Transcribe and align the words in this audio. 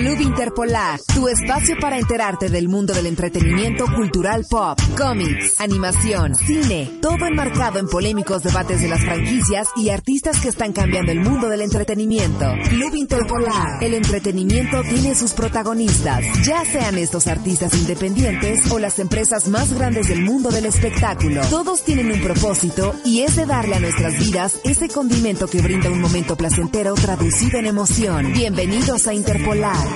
Club 0.00 0.18
Interpolar, 0.22 0.98
tu 1.14 1.28
espacio 1.28 1.76
para 1.78 1.98
enterarte 1.98 2.48
del 2.48 2.70
mundo 2.70 2.94
del 2.94 3.04
entretenimiento 3.04 3.84
cultural 3.84 4.46
pop, 4.48 4.80
cómics, 4.96 5.56
animación, 5.58 6.34
cine, 6.36 6.90
todo 7.02 7.26
enmarcado 7.26 7.78
en 7.78 7.86
polémicos 7.86 8.42
debates 8.42 8.80
de 8.80 8.88
las 8.88 9.02
franquicias 9.04 9.68
y 9.76 9.90
artistas 9.90 10.40
que 10.40 10.48
están 10.48 10.72
cambiando 10.72 11.12
el 11.12 11.20
mundo 11.20 11.50
del 11.50 11.60
entretenimiento. 11.60 12.46
Club 12.70 12.94
Interpolar, 12.94 13.84
el 13.84 13.92
entretenimiento 13.92 14.82
tiene 14.84 15.14
sus 15.14 15.32
protagonistas, 15.32 16.24
ya 16.46 16.64
sean 16.64 16.96
estos 16.96 17.26
artistas 17.26 17.74
independientes 17.74 18.72
o 18.72 18.78
las 18.78 18.98
empresas 19.00 19.48
más 19.48 19.70
grandes 19.74 20.08
del 20.08 20.22
mundo 20.22 20.50
del 20.50 20.64
espectáculo. 20.64 21.42
Todos 21.50 21.84
tienen 21.84 22.10
un 22.10 22.22
propósito 22.22 22.94
y 23.04 23.20
es 23.20 23.36
de 23.36 23.44
darle 23.44 23.74
a 23.74 23.80
nuestras 23.80 24.18
vidas 24.18 24.60
ese 24.64 24.88
condimento 24.88 25.46
que 25.46 25.60
brinda 25.60 25.90
un 25.90 26.00
momento 26.00 26.38
placentero 26.38 26.94
traducido 26.94 27.58
en 27.58 27.66
emoción. 27.66 28.32
Bienvenidos 28.32 29.06
a 29.06 29.12
Interpolar, 29.12 29.89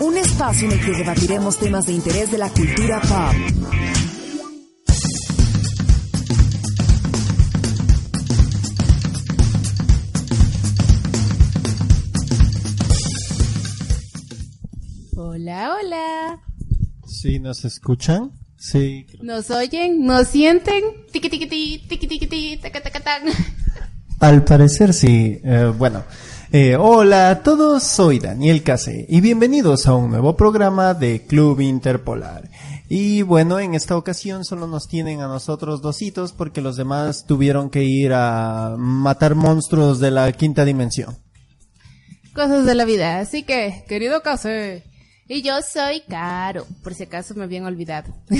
un 0.00 0.16
espacio 0.16 0.66
en 0.66 0.78
el 0.78 0.84
que 0.84 0.92
debatiremos 0.92 1.58
temas 1.58 1.86
de 1.86 1.92
interés 1.92 2.30
de 2.30 2.38
la 2.38 2.48
cultura 2.50 3.00
pop. 3.00 3.68
Hola, 15.16 15.74
hola. 15.74 16.40
Sí, 17.06 17.38
¿nos 17.40 17.64
escuchan? 17.64 18.32
Sí. 18.56 19.06
¿Nos 19.22 19.50
oyen? 19.50 20.04
¿Nos 20.04 20.28
sienten? 20.28 20.84
Tiki 21.12 21.28
tiki 21.28 21.46
tiki 21.46 21.88
tiki 21.88 22.06
tiki 22.06 22.26
tiki 22.26 22.56
taca 22.58 22.80
taca 22.82 23.00
tan. 23.00 23.22
Al 24.20 24.44
parecer 24.44 24.92
sí. 24.92 25.40
Eh, 25.42 25.72
bueno. 25.76 26.04
Eh, 26.50 26.76
hola 26.76 27.28
a 27.28 27.42
todos, 27.42 27.82
soy 27.82 28.20
Daniel 28.20 28.62
Case 28.62 29.04
y 29.06 29.20
bienvenidos 29.20 29.86
a 29.86 29.94
un 29.94 30.08
nuevo 30.08 30.34
programa 30.34 30.94
de 30.94 31.26
Club 31.26 31.60
Interpolar. 31.60 32.48
Y 32.88 33.20
bueno, 33.20 33.60
en 33.60 33.74
esta 33.74 33.98
ocasión 33.98 34.46
solo 34.46 34.66
nos 34.66 34.88
tienen 34.88 35.20
a 35.20 35.26
nosotros 35.26 35.82
dositos 35.82 36.32
porque 36.32 36.62
los 36.62 36.76
demás 36.76 37.26
tuvieron 37.26 37.68
que 37.68 37.84
ir 37.84 38.14
a 38.14 38.76
matar 38.78 39.34
monstruos 39.34 40.00
de 40.00 40.10
la 40.10 40.32
quinta 40.32 40.64
dimensión. 40.64 41.18
Cosas 42.32 42.64
de 42.64 42.74
la 42.74 42.86
vida. 42.86 43.18
Así 43.18 43.42
que, 43.42 43.84
querido 43.86 44.22
Case. 44.22 44.84
Y 45.28 45.42
yo 45.42 45.60
soy 45.60 46.00
Caro, 46.08 46.66
por 46.82 46.94
si 46.94 47.02
acaso 47.02 47.34
me 47.34 47.44
habían 47.44 47.66
olvidado. 47.66 48.14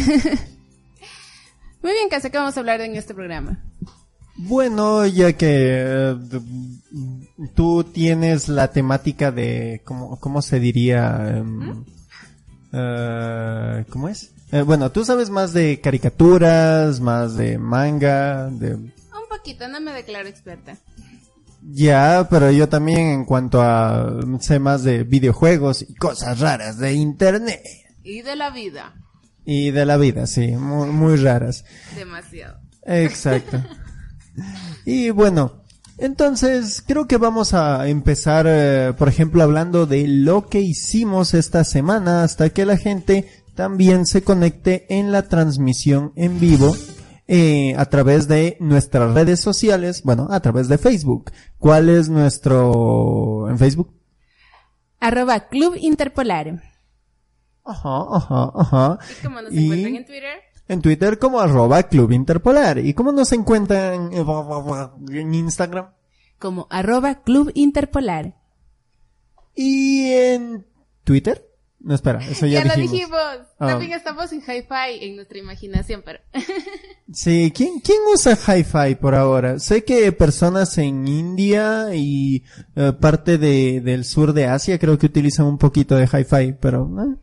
Muy 1.82 1.92
bien, 1.92 2.08
Case, 2.08 2.30
¿qué 2.30 2.38
vamos 2.38 2.56
a 2.56 2.60
hablar 2.60 2.80
en 2.80 2.96
este 2.96 3.12
programa? 3.12 3.67
Bueno, 4.38 5.04
ya 5.04 5.32
que 5.32 6.16
tú 7.54 7.84
tienes 7.84 8.48
la 8.48 8.70
temática 8.70 9.32
de, 9.32 9.82
¿cómo, 9.84 10.18
cómo 10.20 10.42
se 10.42 10.60
diría? 10.60 11.44
Eh, 12.72 13.84
¿Cómo 13.90 14.08
es? 14.08 14.32
Eh, 14.52 14.62
bueno, 14.62 14.92
tú 14.92 15.04
sabes 15.04 15.28
más 15.28 15.52
de 15.52 15.80
caricaturas, 15.80 17.00
más 17.00 17.36
de 17.36 17.58
manga, 17.58 18.48
de... 18.48 18.74
Un 18.74 18.92
poquito, 19.28 19.66
no 19.66 19.80
me 19.80 19.92
declaro 19.92 20.28
experta. 20.28 20.76
Ya, 21.62 22.28
pero 22.30 22.52
yo 22.52 22.68
también 22.68 23.00
en 23.08 23.24
cuanto 23.24 23.60
a 23.60 24.20
sé 24.38 24.60
más 24.60 24.84
de 24.84 25.02
videojuegos 25.02 25.82
y 25.82 25.94
cosas 25.94 26.38
raras 26.38 26.78
de 26.78 26.94
internet. 26.94 27.62
Y 28.04 28.22
de 28.22 28.36
la 28.36 28.50
vida. 28.50 28.94
Y 29.44 29.72
de 29.72 29.84
la 29.84 29.96
vida, 29.96 30.28
sí, 30.28 30.52
muy, 30.52 30.90
muy 30.90 31.16
raras. 31.16 31.64
Demasiado. 31.96 32.60
Exacto. 32.86 33.60
y 34.84 35.10
bueno, 35.10 35.62
entonces 35.98 36.82
creo 36.86 37.08
que 37.08 37.16
vamos 37.16 37.54
a 37.54 37.88
empezar, 37.88 38.46
eh, 38.48 38.92
por 38.96 39.08
ejemplo, 39.08 39.42
hablando 39.42 39.86
de 39.86 40.06
lo 40.06 40.46
que 40.46 40.60
hicimos 40.60 41.34
esta 41.34 41.64
semana 41.64 42.22
hasta 42.22 42.50
que 42.50 42.64
la 42.64 42.76
gente 42.76 43.28
también 43.56 44.06
se 44.06 44.22
conecte 44.22 44.86
en 44.88 45.10
la 45.10 45.22
transmisión 45.28 46.12
en 46.14 46.38
vivo 46.38 46.76
eh, 47.26 47.74
a 47.76 47.86
través 47.86 48.28
de 48.28 48.56
nuestras 48.60 49.12
redes 49.12 49.40
sociales, 49.40 50.02
bueno, 50.04 50.28
a 50.30 50.38
través 50.38 50.68
de 50.68 50.78
Facebook. 50.78 51.32
¿Cuál 51.58 51.88
es 51.88 52.08
nuestro 52.08 53.50
en 53.50 53.58
Facebook? 53.58 53.92
Arroba 55.00 55.48
Club 55.48 55.74
Interpolar. 55.76 56.62
Ajá, 57.64 58.06
ajá, 58.12 58.52
ajá. 58.54 58.98
¿Y 59.10 59.22
cómo 59.24 59.42
nos 59.42 59.52
encuentran 59.52 59.96
en 59.96 60.06
Twitter? 60.06 60.47
En 60.68 60.82
Twitter 60.82 61.18
como 61.18 61.40
arroba 61.40 61.82
Club 61.84 62.12
Interpolar. 62.12 62.78
¿Y 62.78 62.92
cómo 62.94 63.10
nos 63.12 63.32
encuentran 63.32 64.10
en 64.12 65.34
Instagram? 65.34 65.90
Como 66.38 66.66
arroba 66.70 67.22
Club 67.22 67.50
Interpolar. 67.54 68.34
¿Y 69.54 70.12
en 70.12 70.66
Twitter? 71.04 71.44
No, 71.80 71.94
espera, 71.94 72.18
eso 72.28 72.44
ya, 72.46 72.64
Ya 72.64 72.64
lo 72.64 72.74
dijimos. 72.74 72.92
dijimos. 72.92 73.48
Ah. 73.58 73.68
También 73.68 73.92
estamos 73.92 74.32
en 74.32 74.40
hi-fi 74.40 75.04
en 75.04 75.16
nuestra 75.16 75.38
imaginación, 75.38 76.02
pero... 76.04 76.18
Sí, 77.10 77.50
¿quién, 77.56 77.80
quién 77.80 77.96
usa 78.12 78.36
Hi-Fi 78.36 78.96
por 78.96 79.14
ahora? 79.14 79.58
Sé 79.58 79.82
que 79.82 80.12
personas 80.12 80.76
en 80.76 81.08
India 81.08 81.94
y 81.94 82.44
eh, 82.76 82.92
parte 83.00 83.38
de, 83.38 83.80
del 83.80 84.04
sur 84.04 84.34
de 84.34 84.44
Asia 84.44 84.78
creo 84.78 84.98
que 84.98 85.06
utilizan 85.06 85.46
un 85.46 85.56
poquito 85.56 85.96
de 85.96 86.04
Hi-Fi, 86.04 86.56
pero 86.60 86.86
eh, 87.00 87.16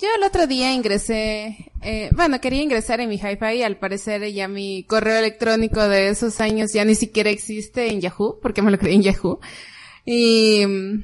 Yo 0.00 0.08
el 0.16 0.22
otro 0.22 0.46
día 0.46 0.72
ingresé, 0.72 1.70
eh, 1.82 2.08
bueno, 2.12 2.40
quería 2.40 2.62
ingresar 2.62 3.00
en 3.00 3.10
mi 3.10 3.20
y 3.20 3.62
al 3.62 3.76
parecer 3.76 4.32
ya 4.32 4.48
mi 4.48 4.84
correo 4.84 5.18
electrónico 5.18 5.86
de 5.88 6.08
esos 6.08 6.40
años 6.40 6.72
ya 6.72 6.86
ni 6.86 6.94
siquiera 6.94 7.28
existe 7.28 7.90
en 7.90 8.00
Yahoo, 8.00 8.38
porque 8.40 8.62
me 8.62 8.70
lo 8.70 8.78
creé 8.78 8.94
en 8.94 9.02
Yahoo. 9.02 9.40
Y 10.06 10.64
mm, 10.66 11.02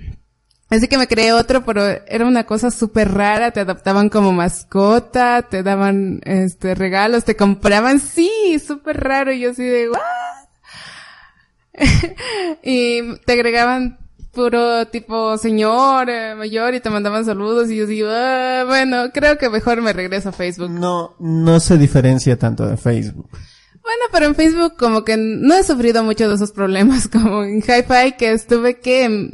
así 0.70 0.88
que 0.88 0.96
me 0.96 1.08
creé 1.08 1.34
otro, 1.34 1.62
pero 1.66 1.84
era 1.84 2.24
una 2.24 2.44
cosa 2.44 2.70
súper 2.70 3.12
rara, 3.12 3.50
te 3.50 3.60
adoptaban 3.60 4.08
como 4.08 4.32
mascota, 4.32 5.42
te 5.42 5.62
daban 5.62 6.20
este 6.24 6.74
regalos, 6.74 7.24
te 7.24 7.36
compraban, 7.36 8.00
sí, 8.00 8.58
súper 8.66 8.98
raro, 8.98 9.30
y 9.30 9.40
yo 9.40 9.50
así 9.50 9.62
de, 9.62 9.90
¿what? 9.90 10.00
y 12.62 13.14
te 13.26 13.32
agregaban 13.34 14.05
puro 14.36 14.86
tipo 14.88 15.38
señor 15.38 16.10
eh, 16.10 16.34
mayor 16.34 16.74
y 16.74 16.80
te 16.80 16.90
mandaban 16.90 17.24
saludos 17.24 17.70
y 17.70 17.76
yo 17.76 17.86
digo, 17.86 18.08
ah, 18.10 18.64
bueno, 18.66 19.10
creo 19.12 19.38
que 19.38 19.48
mejor 19.48 19.80
me 19.80 19.94
regreso 19.94 20.28
a 20.28 20.32
Facebook. 20.32 20.70
no, 20.70 21.16
no 21.18 21.58
se 21.58 21.78
diferencia 21.78 22.38
tanto 22.38 22.66
de 22.66 22.76
Facebook. 22.76 23.28
Bueno, 23.86 24.02
pero 24.12 24.26
en 24.26 24.34
Facebook 24.34 24.76
como 24.76 25.04
que 25.04 25.16
no 25.16 25.54
he 25.54 25.62
sufrido 25.62 26.02
mucho 26.02 26.28
de 26.28 26.34
esos 26.34 26.52
problemas 26.52 27.08
como 27.12 27.44
en 27.44 27.62
Hi-Fi 27.62 28.16
que 28.18 28.32
estuve 28.32 28.78
que 28.78 29.30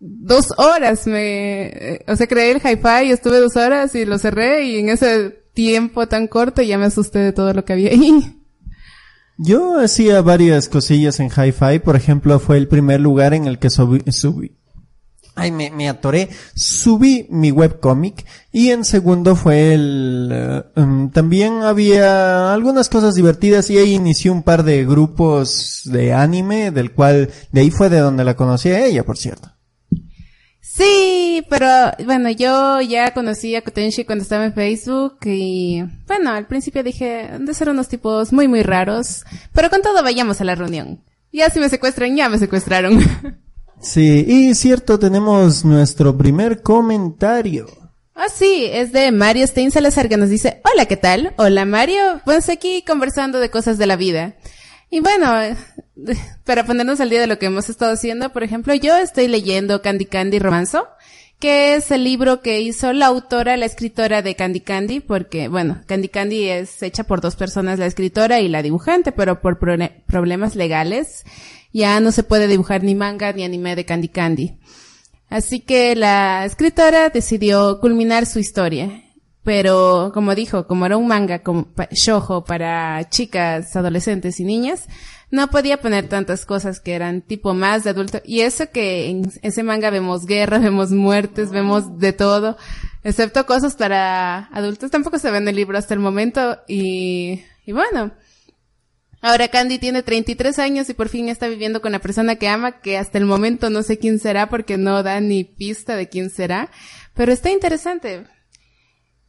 dos 0.00 0.46
horas 0.58 1.06
me, 1.06 1.66
eh, 1.66 2.04
o 2.08 2.16
sea, 2.16 2.26
creé 2.26 2.50
el 2.50 2.56
Hi-Fi 2.58 3.06
y 3.06 3.12
estuve 3.12 3.38
dos 3.38 3.56
horas 3.56 3.94
y 3.94 4.04
lo 4.04 4.18
cerré 4.18 4.64
y 4.64 4.80
en 4.80 4.88
ese 4.90 5.30
tiempo 5.54 6.08
tan 6.08 6.26
corto 6.26 6.62
ya 6.62 6.78
me 6.78 6.86
asusté 6.86 7.20
de 7.20 7.32
todo 7.32 7.54
lo 7.54 7.64
que 7.64 7.72
había 7.72 7.90
ahí. 7.90 8.38
Yo 9.38 9.80
hacía 9.80 10.20
varias 10.20 10.68
cosillas 10.68 11.18
en 11.20 11.28
Hi-Fi, 11.28 11.78
por 11.80 11.96
ejemplo, 11.96 12.38
fue 12.38 12.58
el 12.58 12.68
primer 12.68 13.00
lugar 13.00 13.34
en 13.34 13.46
el 13.46 13.58
que 13.58 13.70
subí, 13.70 14.02
subí. 14.12 14.56
Ay, 15.34 15.50
me, 15.50 15.70
me 15.70 15.88
atoré, 15.88 16.28
subí 16.54 17.26
mi 17.30 17.50
webcomic 17.50 18.26
y 18.52 18.68
en 18.68 18.84
segundo 18.84 19.34
fue 19.34 19.72
el, 19.72 20.28
eh, 20.30 20.62
um, 20.76 21.10
también 21.10 21.62
había 21.62 22.52
algunas 22.52 22.90
cosas 22.90 23.14
divertidas 23.14 23.70
y 23.70 23.78
ahí 23.78 23.94
inicié 23.94 24.30
un 24.30 24.42
par 24.42 24.62
de 24.62 24.84
grupos 24.84 25.82
de 25.86 26.12
anime, 26.12 26.70
del 26.70 26.92
cual, 26.92 27.30
de 27.50 27.60
ahí 27.62 27.70
fue 27.70 27.88
de 27.88 28.00
donde 28.00 28.24
la 28.24 28.36
conocí 28.36 28.68
a 28.68 28.84
ella, 28.84 29.04
por 29.04 29.16
cierto. 29.16 29.51
Sí, 30.82 31.46
pero 31.48 31.92
bueno, 32.04 32.30
yo 32.30 32.80
ya 32.80 33.14
conocí 33.14 33.54
a 33.54 33.62
Kotenshi 33.62 34.04
cuando 34.04 34.22
estaba 34.22 34.44
en 34.44 34.52
Facebook 34.52 35.18
y 35.24 35.84
bueno, 36.08 36.30
al 36.30 36.46
principio 36.46 36.82
dije, 36.82 37.28
han 37.32 37.46
de 37.46 37.54
ser 37.54 37.68
unos 37.68 37.88
tipos 37.88 38.32
muy 38.32 38.48
muy 38.48 38.62
raros, 38.62 39.24
pero 39.52 39.70
con 39.70 39.82
todo 39.82 40.02
vayamos 40.02 40.40
a 40.40 40.44
la 40.44 40.56
reunión. 40.56 41.00
Ya 41.32 41.50
si 41.50 41.60
me 41.60 41.68
secuestran, 41.68 42.16
ya 42.16 42.28
me 42.28 42.38
secuestraron. 42.38 42.98
Sí, 43.84 44.24
y 44.28 44.54
cierto, 44.54 45.00
tenemos 45.00 45.64
nuestro 45.64 46.16
primer 46.16 46.62
comentario. 46.62 47.66
Ah, 48.14 48.28
sí, 48.32 48.68
es 48.70 48.92
de 48.92 49.10
Mario 49.10 49.44
Stein 49.44 49.72
Salazar 49.72 50.08
que 50.08 50.16
nos 50.16 50.28
dice, 50.28 50.62
hola, 50.72 50.86
¿qué 50.86 50.96
tal? 50.96 51.34
Hola, 51.36 51.64
Mario. 51.64 52.20
Pues 52.24 52.48
aquí 52.48 52.84
conversando 52.86 53.40
de 53.40 53.50
cosas 53.50 53.78
de 53.78 53.86
la 53.86 53.96
vida. 53.96 54.36
Y 54.92 55.00
bueno, 55.00 55.26
para 56.44 56.66
ponernos 56.66 57.00
al 57.00 57.08
día 57.08 57.22
de 57.22 57.26
lo 57.26 57.38
que 57.38 57.46
hemos 57.46 57.70
estado 57.70 57.92
haciendo, 57.92 58.30
por 58.30 58.42
ejemplo, 58.42 58.74
yo 58.74 58.94
estoy 58.98 59.26
leyendo 59.26 59.80
Candy 59.80 60.04
Candy 60.04 60.38
Romanzo, 60.38 60.86
que 61.38 61.74
es 61.74 61.90
el 61.90 62.04
libro 62.04 62.42
que 62.42 62.60
hizo 62.60 62.92
la 62.92 63.06
autora, 63.06 63.56
la 63.56 63.64
escritora 63.64 64.20
de 64.20 64.34
Candy 64.36 64.60
Candy, 64.60 65.00
porque, 65.00 65.48
bueno, 65.48 65.80
Candy 65.86 66.08
Candy 66.08 66.48
es 66.50 66.82
hecha 66.82 67.04
por 67.04 67.22
dos 67.22 67.36
personas, 67.36 67.78
la 67.78 67.86
escritora 67.86 68.40
y 68.40 68.48
la 68.48 68.62
dibujante, 68.62 69.12
pero 69.12 69.40
por 69.40 69.58
pro- 69.58 69.76
problemas 70.06 70.56
legales 70.56 71.24
ya 71.72 71.98
no 72.00 72.12
se 72.12 72.22
puede 72.22 72.46
dibujar 72.46 72.82
ni 72.84 72.94
manga 72.94 73.32
ni 73.32 73.44
anime 73.44 73.74
de 73.74 73.86
Candy 73.86 74.08
Candy. 74.08 74.58
Así 75.30 75.60
que 75.60 75.96
la 75.96 76.44
escritora 76.44 77.08
decidió 77.08 77.80
culminar 77.80 78.26
su 78.26 78.38
historia. 78.38 79.02
Pero, 79.44 80.12
como 80.14 80.34
dijo, 80.36 80.66
como 80.68 80.86
era 80.86 80.96
un 80.96 81.08
manga 81.08 81.40
como 81.42 81.68
shoujo 81.90 82.44
para 82.44 83.08
chicas, 83.08 83.74
adolescentes 83.74 84.38
y 84.38 84.44
niñas, 84.44 84.86
no 85.32 85.48
podía 85.48 85.80
poner 85.80 86.08
tantas 86.08 86.46
cosas 86.46 86.78
que 86.78 86.92
eran 86.92 87.22
tipo 87.22 87.52
más 87.54 87.82
de 87.82 87.90
adulto. 87.90 88.20
Y 88.24 88.42
eso 88.42 88.70
que 88.70 89.08
en 89.08 89.32
ese 89.42 89.64
manga 89.64 89.90
vemos 89.90 90.26
guerra, 90.26 90.58
vemos 90.60 90.90
muertes, 90.90 91.50
vemos 91.50 91.98
de 91.98 92.12
todo, 92.12 92.56
excepto 93.02 93.44
cosas 93.46 93.74
para 93.74 94.48
adultos. 94.52 94.90
Tampoco 94.92 95.18
se 95.18 95.30
ve 95.30 95.38
en 95.38 95.48
el 95.48 95.56
libro 95.56 95.76
hasta 95.76 95.94
el 95.94 96.00
momento 96.00 96.58
y, 96.68 97.42
y 97.66 97.72
bueno. 97.72 98.12
Ahora 99.24 99.46
Candy 99.48 99.78
tiene 99.78 100.02
33 100.02 100.58
años 100.58 100.88
y 100.88 100.94
por 100.94 101.08
fin 101.08 101.28
está 101.28 101.46
viviendo 101.46 101.80
con 101.80 101.92
la 101.92 102.00
persona 102.00 102.36
que 102.36 102.48
ama, 102.48 102.80
que 102.80 102.98
hasta 102.98 103.18
el 103.18 103.24
momento 103.24 103.70
no 103.70 103.84
sé 103.84 103.96
quién 103.98 104.18
será 104.18 104.48
porque 104.48 104.78
no 104.78 105.04
da 105.04 105.20
ni 105.20 105.44
pista 105.44 105.94
de 105.94 106.08
quién 106.08 106.28
será. 106.28 106.70
Pero 107.14 107.32
está 107.32 107.50
interesante. 107.50 108.26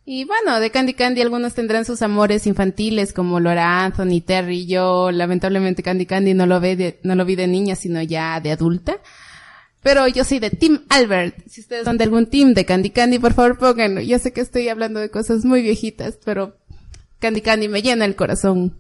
Y 0.06 0.26
bueno, 0.26 0.60
de 0.60 0.70
Candy 0.70 0.94
Candy 0.94 1.22
algunos 1.22 1.54
tendrán 1.54 1.86
sus 1.86 2.02
amores 2.02 2.46
infantiles 2.46 3.14
como 3.14 3.40
Laura 3.40 3.86
Anthony, 3.86 4.22
Terry. 4.26 4.66
Yo 4.66 5.12
lamentablemente 5.12 5.82
Candy 5.82 6.06
Candy 6.06 6.34
no 6.34 6.46
lo 6.46 6.60
ve 6.60 7.00
no 7.04 7.16
lo 7.16 7.24
vi 7.24 7.36
de 7.36 7.48
niña 7.48 7.76
sino 7.76 8.02
ya 8.02 8.42
de 8.42 8.52
adulta. 8.52 8.98
Pero 9.82 10.08
yo 10.08 10.24
soy 10.24 10.40
de 10.40 10.50
Team 10.50 10.84
Albert. 10.90 11.36
Si 11.48 11.62
ustedes 11.62 11.86
son 11.86 11.98
de 11.98 12.06
algún 12.06 12.26
team 12.28 12.54
de 12.54 12.66
Candy 12.66 12.90
Candy, 12.90 13.20
por 13.20 13.34
favor 13.34 13.58
pónganlo. 13.58 14.02
Yo 14.02 14.20
sé 14.20 14.32
que 14.32 14.42
estoy 14.42 14.70
hablando 14.70 15.00
de 15.00 15.10
cosas 15.10 15.46
muy 15.46 15.62
viejitas, 15.62 16.18
pero 16.24 16.58
Candy 17.20 17.42
Candy 17.42 17.68
me 17.68 17.82
llena 17.82 18.06
el 18.06 18.16
corazón. 18.16 18.78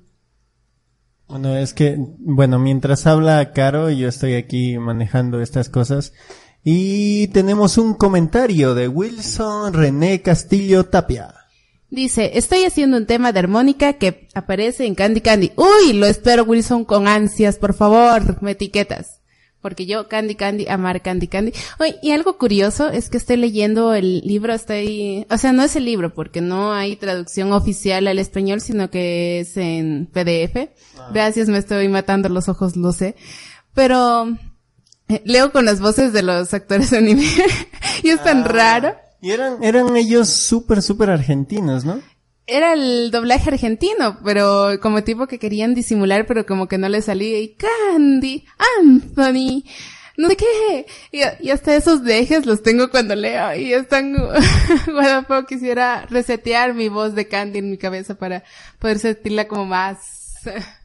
Bueno, 1.27 1.55
es 1.55 1.73
que, 1.73 1.95
bueno, 2.19 2.59
mientras 2.59 3.07
habla 3.07 3.53
Caro, 3.53 3.89
yo 3.89 4.07
estoy 4.07 4.35
aquí 4.35 4.77
manejando 4.77 5.41
estas 5.41 5.67
cosas. 5.67 6.13
Y 6.63 7.27
tenemos 7.27 7.77
un 7.77 7.93
comentario 7.93 8.73
de 8.73 8.87
Wilson 8.87 9.73
René 9.73 10.21
Castillo 10.21 10.85
Tapia. 10.85 11.35
Dice, 11.89 12.31
estoy 12.35 12.63
haciendo 12.63 12.97
un 12.97 13.05
tema 13.05 13.31
de 13.33 13.39
armónica 13.39 13.93
que 13.93 14.27
aparece 14.33 14.85
en 14.85 14.95
Candy 14.95 15.21
Candy. 15.21 15.51
Uy, 15.57 15.93
lo 15.93 16.07
espero 16.07 16.43
Wilson 16.43 16.85
con 16.85 17.07
ansias, 17.07 17.57
por 17.57 17.73
favor, 17.73 18.41
me 18.41 18.51
etiquetas. 18.51 19.19
Porque 19.61 19.85
yo, 19.85 20.07
Candy 20.07 20.35
Candy, 20.35 20.67
amar 20.67 21.01
Candy 21.01 21.27
Candy. 21.27 21.53
Oye, 21.79 21.97
y 22.01 22.11
algo 22.11 22.37
curioso 22.37 22.89
es 22.89 23.09
que 23.09 23.17
estoy 23.17 23.37
leyendo 23.37 23.93
el 23.93 24.21
libro, 24.21 24.53
estoy, 24.53 25.25
o 25.29 25.37
sea, 25.37 25.53
no 25.53 25.63
es 25.63 25.75
el 25.75 25.85
libro 25.85 26.13
porque 26.13 26.41
no 26.41 26.73
hay 26.73 26.95
traducción 26.95 27.53
oficial 27.53 28.07
al 28.07 28.19
español, 28.19 28.59
sino 28.59 28.89
que 28.89 29.41
es 29.41 29.55
en 29.55 30.07
PDF. 30.07 30.69
Ah. 30.97 31.11
Gracias, 31.13 31.47
me 31.47 31.59
estoy 31.59 31.89
matando 31.89 32.27
los 32.29 32.49
ojos, 32.49 32.75
lo 32.75 32.91
sé. 32.91 33.15
Pero, 33.73 34.35
leo 35.23 35.51
con 35.51 35.65
las 35.65 35.79
voces 35.79 36.13
de 36.13 36.23
los 36.23 36.53
actores 36.53 36.91
de 36.91 36.97
anime. 36.97 37.27
y 38.03 38.09
es 38.09 38.23
tan 38.23 38.43
ah. 38.43 38.47
raro. 38.47 38.95
Y 39.21 39.31
eran, 39.31 39.63
eran 39.63 39.95
ellos 39.95 40.29
súper, 40.29 40.81
súper 40.81 41.09
argentinos, 41.09 41.85
¿no? 41.85 42.01
Era 42.45 42.73
el 42.73 43.09
doblaje 43.09 43.51
argentino, 43.51 44.19
pero 44.23 44.79
como 44.81 45.03
tipo 45.03 45.27
que 45.27 45.39
querían 45.39 45.73
disimular, 45.73 46.25
pero 46.25 46.45
como 46.45 46.67
que 46.67 46.77
no 46.77 46.89
le 46.89 47.01
salía. 47.01 47.39
Y 47.39 47.55
Candy, 47.55 48.43
Anthony, 48.81 49.63
no 50.17 50.27
sé 50.29 50.35
qué. 50.35 50.85
Y, 51.11 51.49
hasta 51.49 51.75
esos 51.75 52.03
dejes 52.03 52.45
los 52.45 52.61
tengo 52.61 52.89
cuando 52.89 53.15
leo. 53.15 53.55
Y 53.55 53.73
están, 53.73 54.15
bueno, 54.87 55.45
quisiera 55.47 56.05
resetear 56.09 56.73
mi 56.73 56.89
voz 56.89 57.15
de 57.15 57.27
Candy 57.27 57.59
en 57.59 57.71
mi 57.71 57.77
cabeza 57.77 58.15
para 58.15 58.43
poder 58.79 58.99
sentirla 58.99 59.47
como 59.47 59.65
más 59.65 59.99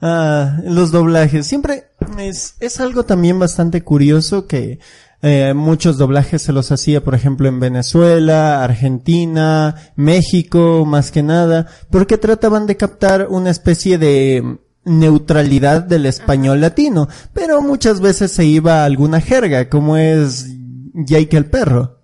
Ah, 0.00 0.58
los 0.64 0.90
doblajes. 0.90 1.46
Siempre 1.46 1.84
es, 2.18 2.56
es 2.58 2.80
algo 2.80 3.04
también 3.04 3.38
bastante 3.38 3.82
curioso 3.82 4.48
que 4.48 4.80
eh, 5.22 5.54
muchos 5.54 5.98
doblajes 5.98 6.42
se 6.42 6.52
los 6.52 6.72
hacía, 6.72 7.04
por 7.04 7.14
ejemplo, 7.14 7.48
en 7.48 7.60
Venezuela, 7.60 8.64
Argentina, 8.64 9.76
México, 9.94 10.84
más 10.84 11.12
que 11.12 11.22
nada, 11.22 11.68
porque 11.90 12.18
trataban 12.18 12.66
de 12.66 12.76
captar 12.76 13.28
una 13.30 13.50
especie 13.50 13.98
de 13.98 14.58
neutralidad 14.84 15.82
del 15.82 16.06
español 16.06 16.60
latino, 16.60 17.08
pero 17.32 17.62
muchas 17.62 18.00
veces 18.00 18.32
se 18.32 18.44
iba 18.44 18.82
a 18.82 18.84
alguna 18.84 19.20
jerga, 19.20 19.68
como 19.68 19.96
es 19.96 20.48
Jake 20.92 21.36
el 21.36 21.46
perro. 21.46 22.00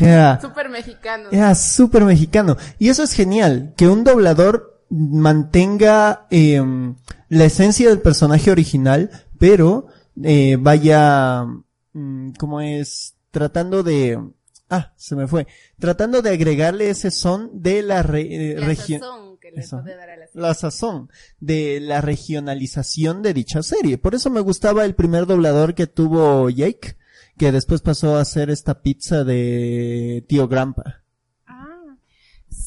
Era 0.00 0.40
súper 0.42 0.70
mexicano. 0.70 1.28
Era 1.30 1.54
súper 1.54 2.04
mexicano. 2.04 2.56
Y 2.78 2.88
eso 2.88 3.02
es 3.02 3.12
genial, 3.12 3.74
que 3.76 3.86
un 3.86 4.02
doblador 4.02 4.75
mantenga 4.90 6.26
eh, 6.30 6.62
la 7.28 7.44
esencia 7.44 7.88
del 7.88 8.00
personaje 8.00 8.50
original, 8.50 9.10
pero 9.38 9.86
eh, 10.22 10.56
vaya, 10.58 11.44
mm, 11.92 12.32
como 12.38 12.60
es, 12.60 13.16
tratando 13.30 13.82
de, 13.82 14.18
ah, 14.70 14.92
se 14.96 15.16
me 15.16 15.26
fue, 15.26 15.46
tratando 15.78 16.22
de 16.22 16.30
agregarle 16.30 16.90
ese 16.90 17.10
son 17.10 17.50
de 17.62 17.82
la 17.82 18.00
eh, 18.00 18.56
región. 18.58 19.02
La 20.34 20.54
sazón 20.54 21.10
de 21.40 21.80
la 21.80 22.00
regionalización 22.00 23.22
de 23.22 23.32
dicha 23.32 23.62
serie. 23.62 23.96
Por 23.96 24.14
eso 24.14 24.28
me 24.28 24.40
gustaba 24.40 24.84
el 24.84 24.94
primer 24.94 25.26
doblador 25.26 25.74
que 25.74 25.86
tuvo 25.86 26.50
Jake, 26.50 26.96
que 27.38 27.52
después 27.52 27.80
pasó 27.80 28.16
a 28.16 28.20
hacer 28.20 28.50
esta 28.50 28.82
pizza 28.82 29.24
de 29.24 30.24
tío 30.28 30.48
Grampa. 30.48 31.05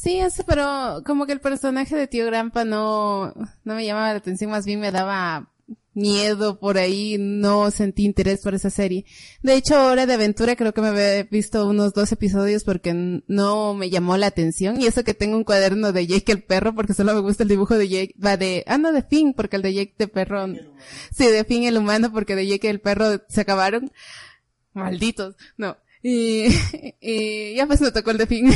Sí, 0.01 0.17
eso, 0.17 0.43
pero 0.47 1.03
como 1.05 1.25
que 1.25 1.33
el 1.33 1.41
personaje 1.41 1.93
de 1.93 2.07
Tío 2.07 2.25
Grampa 2.25 2.63
no, 2.63 3.33
no 3.65 3.75
me 3.75 3.85
llamaba 3.85 4.13
la 4.13 4.19
atención, 4.19 4.49
más 4.49 4.65
bien 4.65 4.79
me 4.79 4.93
daba 4.93 5.51
miedo 5.93 6.57
por 6.57 6.77
ahí, 6.77 7.17
no 7.19 7.69
sentí 7.69 8.05
interés 8.05 8.39
por 8.41 8.55
esa 8.55 8.69
serie. 8.69 9.03
De 9.43 9.55
hecho, 9.55 9.75
Hora 9.87 10.05
de 10.05 10.13
Aventura 10.13 10.55
creo 10.55 10.73
que 10.73 10.79
me 10.79 10.87
había 10.87 11.23
visto 11.23 11.67
unos 11.67 11.93
dos 11.93 12.13
episodios 12.13 12.63
porque 12.63 12.93
no 12.93 13.73
me 13.73 13.89
llamó 13.89 14.15
la 14.15 14.27
atención. 14.27 14.79
Y 14.79 14.87
eso 14.87 15.03
que 15.03 15.13
tengo 15.13 15.35
un 15.35 15.43
cuaderno 15.43 15.91
de 15.91 16.07
Jake 16.07 16.31
el 16.31 16.43
perro 16.43 16.73
porque 16.73 16.93
solo 16.93 17.13
me 17.13 17.19
gusta 17.19 17.43
el 17.43 17.49
dibujo 17.49 17.77
de 17.77 17.89
Jake, 17.89 18.15
va 18.25 18.37
de, 18.37 18.63
ah 18.67 18.77
no, 18.77 18.93
de 18.93 19.03
Finn, 19.03 19.33
porque 19.33 19.57
el 19.57 19.63
de 19.63 19.73
Jake 19.73 19.95
de 19.97 20.07
perro, 20.07 20.47
sí, 21.13 21.27
de 21.27 21.43
Finn 21.43 21.65
el 21.65 21.77
humano 21.77 22.09
porque 22.13 22.37
de 22.37 22.47
Jake 22.47 22.69
el 22.69 22.79
perro 22.79 23.21
se 23.27 23.41
acabaron. 23.41 23.91
Malditos, 24.71 25.35
no. 25.57 25.75
Y, 26.01 26.45
y 27.01 27.55
ya 27.55 27.67
pues 27.67 27.81
me 27.81 27.91
tocó 27.91 28.11
el 28.11 28.17
de 28.17 28.27
Finn. 28.27 28.49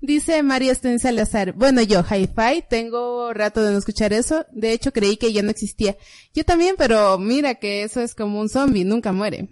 Dice 0.00 0.44
María 0.44 0.72
Sten 0.74 1.00
Salazar, 1.00 1.54
bueno 1.54 1.82
yo, 1.82 2.04
Hi-Fi, 2.04 2.64
tengo 2.70 3.32
rato 3.32 3.62
de 3.62 3.72
no 3.72 3.78
escuchar 3.78 4.12
eso, 4.12 4.46
de 4.52 4.72
hecho 4.72 4.92
creí 4.92 5.16
que 5.16 5.32
ya 5.32 5.42
no 5.42 5.50
existía. 5.50 5.96
Yo 6.32 6.44
también, 6.44 6.76
pero 6.78 7.18
mira 7.18 7.56
que 7.56 7.82
eso 7.82 8.00
es 8.00 8.14
como 8.14 8.40
un 8.40 8.48
zombie, 8.48 8.84
nunca 8.84 9.12
muere. 9.12 9.48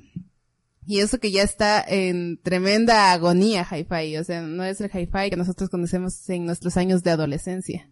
Y 0.87 1.01
eso 1.01 1.19
que 1.19 1.33
ya 1.33 1.43
está 1.43 1.85
en 1.87 2.41
tremenda 2.41 3.11
agonía 3.11 3.67
Hi-Fi, 3.69 4.19
o 4.19 4.25
sea, 4.25 4.43
no 4.43 4.63
es 4.63 4.81
el 4.81 4.89
Hi-Fi 4.89 5.31
que 5.31 5.37
nosotros 5.37 5.69
conocemos 5.69 6.29
en 6.31 6.47
nuestros 6.47 6.77
años 6.77 7.03
de 7.03 7.11
adolescencia. 7.11 7.91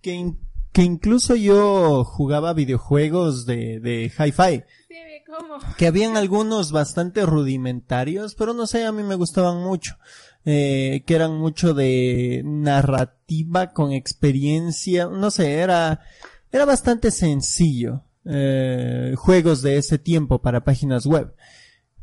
Que, 0.00 0.32
que 0.72 0.82
incluso 0.82 1.36
yo 1.36 2.02
jugaba 2.02 2.52
videojuegos 2.52 3.46
de, 3.46 3.78
de 3.78 4.10
Hi-Fi. 4.18 4.64
Que 5.76 5.86
habían 5.86 6.16
algunos 6.16 6.72
bastante 6.72 7.24
rudimentarios, 7.26 8.34
pero 8.34 8.54
no 8.54 8.66
sé, 8.66 8.84
a 8.84 8.92
mí 8.92 9.02
me 9.02 9.14
gustaban 9.14 9.62
mucho 9.62 9.96
eh, 10.44 11.04
que 11.06 11.14
eran 11.14 11.38
mucho 11.38 11.72
de 11.74 12.42
narrativa 12.44 13.72
con 13.72 13.92
experiencia, 13.92 15.06
no 15.06 15.30
sé, 15.30 15.54
era, 15.54 16.00
era 16.50 16.64
bastante 16.64 17.10
sencillo, 17.10 18.02
eh, 18.24 19.14
juegos 19.16 19.62
de 19.62 19.76
ese 19.76 19.98
tiempo 19.98 20.40
para 20.40 20.64
páginas 20.64 21.06
web. 21.06 21.32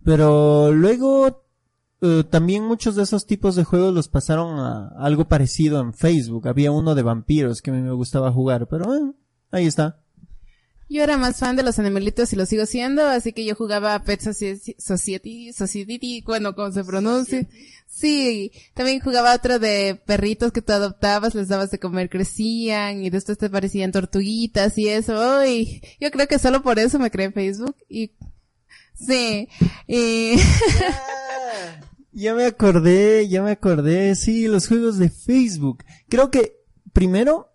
Pero 0.05 0.71
luego, 0.71 1.43
eh, 2.01 2.24
también 2.29 2.63
muchos 2.63 2.95
de 2.95 3.03
esos 3.03 3.25
tipos 3.25 3.55
de 3.55 3.65
juegos 3.65 3.93
los 3.93 4.07
pasaron 4.07 4.57
a 4.59 4.88
algo 4.98 5.27
parecido 5.27 5.81
en 5.81 5.93
Facebook. 5.93 6.48
Había 6.48 6.71
uno 6.71 6.95
de 6.95 7.03
vampiros 7.03 7.62
que 7.62 7.71
a 7.71 7.74
mí 7.74 7.81
me 7.81 7.91
gustaba 7.91 8.31
jugar, 8.31 8.67
pero 8.67 9.15
ahí 9.51 9.65
está. 9.65 10.00
Yo 10.91 11.03
era 11.03 11.17
más 11.17 11.38
fan 11.38 11.55
de 11.55 11.62
los 11.62 11.77
animalitos 11.77 12.34
y 12.34 12.36
lo 12.36 12.48
sigo 12.48 12.65
siendo, 12.65 13.08
así 13.08 13.31
que 13.31 13.46
yo 13.46 13.53
jugaba 13.53 14.01
Pet 14.03 14.22
Society, 14.22 15.53
Society, 15.53 16.24
bueno, 16.25 16.55
como 16.55 16.72
se 16.72 16.84
pronuncia. 16.84 17.48
Sí, 17.86 18.51
también 18.74 19.00
jugaba 19.00 19.36
otro 19.36 19.60
de 19.60 20.01
perritos 20.05 20.51
que 20.51 20.63
tú 20.63 20.72
adoptabas, 20.72 21.36
les 21.36 21.48
dabas 21.48 21.69
de 21.69 21.77
comer, 21.77 22.10
crecían 22.10 23.03
y 23.03 23.12
después 23.12 23.38
te 23.38 23.51
parecían 23.51 23.91
tortuguitas 23.91 24.77
y 24.79 24.89
eso. 24.89 25.39
Uy, 25.39 25.81
yo 26.00 26.10
creo 26.10 26.27
que 26.27 26.39
solo 26.39 26.63
por 26.63 26.79
eso 26.79 26.98
me 26.98 27.12
creé 27.12 27.31
Facebook 27.31 27.75
y 27.88 28.12
sí, 28.96 29.48
y... 29.88 30.36
ya 32.12 32.34
me 32.34 32.46
acordé, 32.46 33.27
ya 33.27 33.43
me 33.43 33.51
acordé, 33.51 34.15
sí, 34.15 34.48
los 34.48 34.67
juegos 34.67 34.98
de 34.98 35.10
Facebook. 35.10 35.84
Creo 36.08 36.31
que 36.31 36.58
primero 36.93 37.49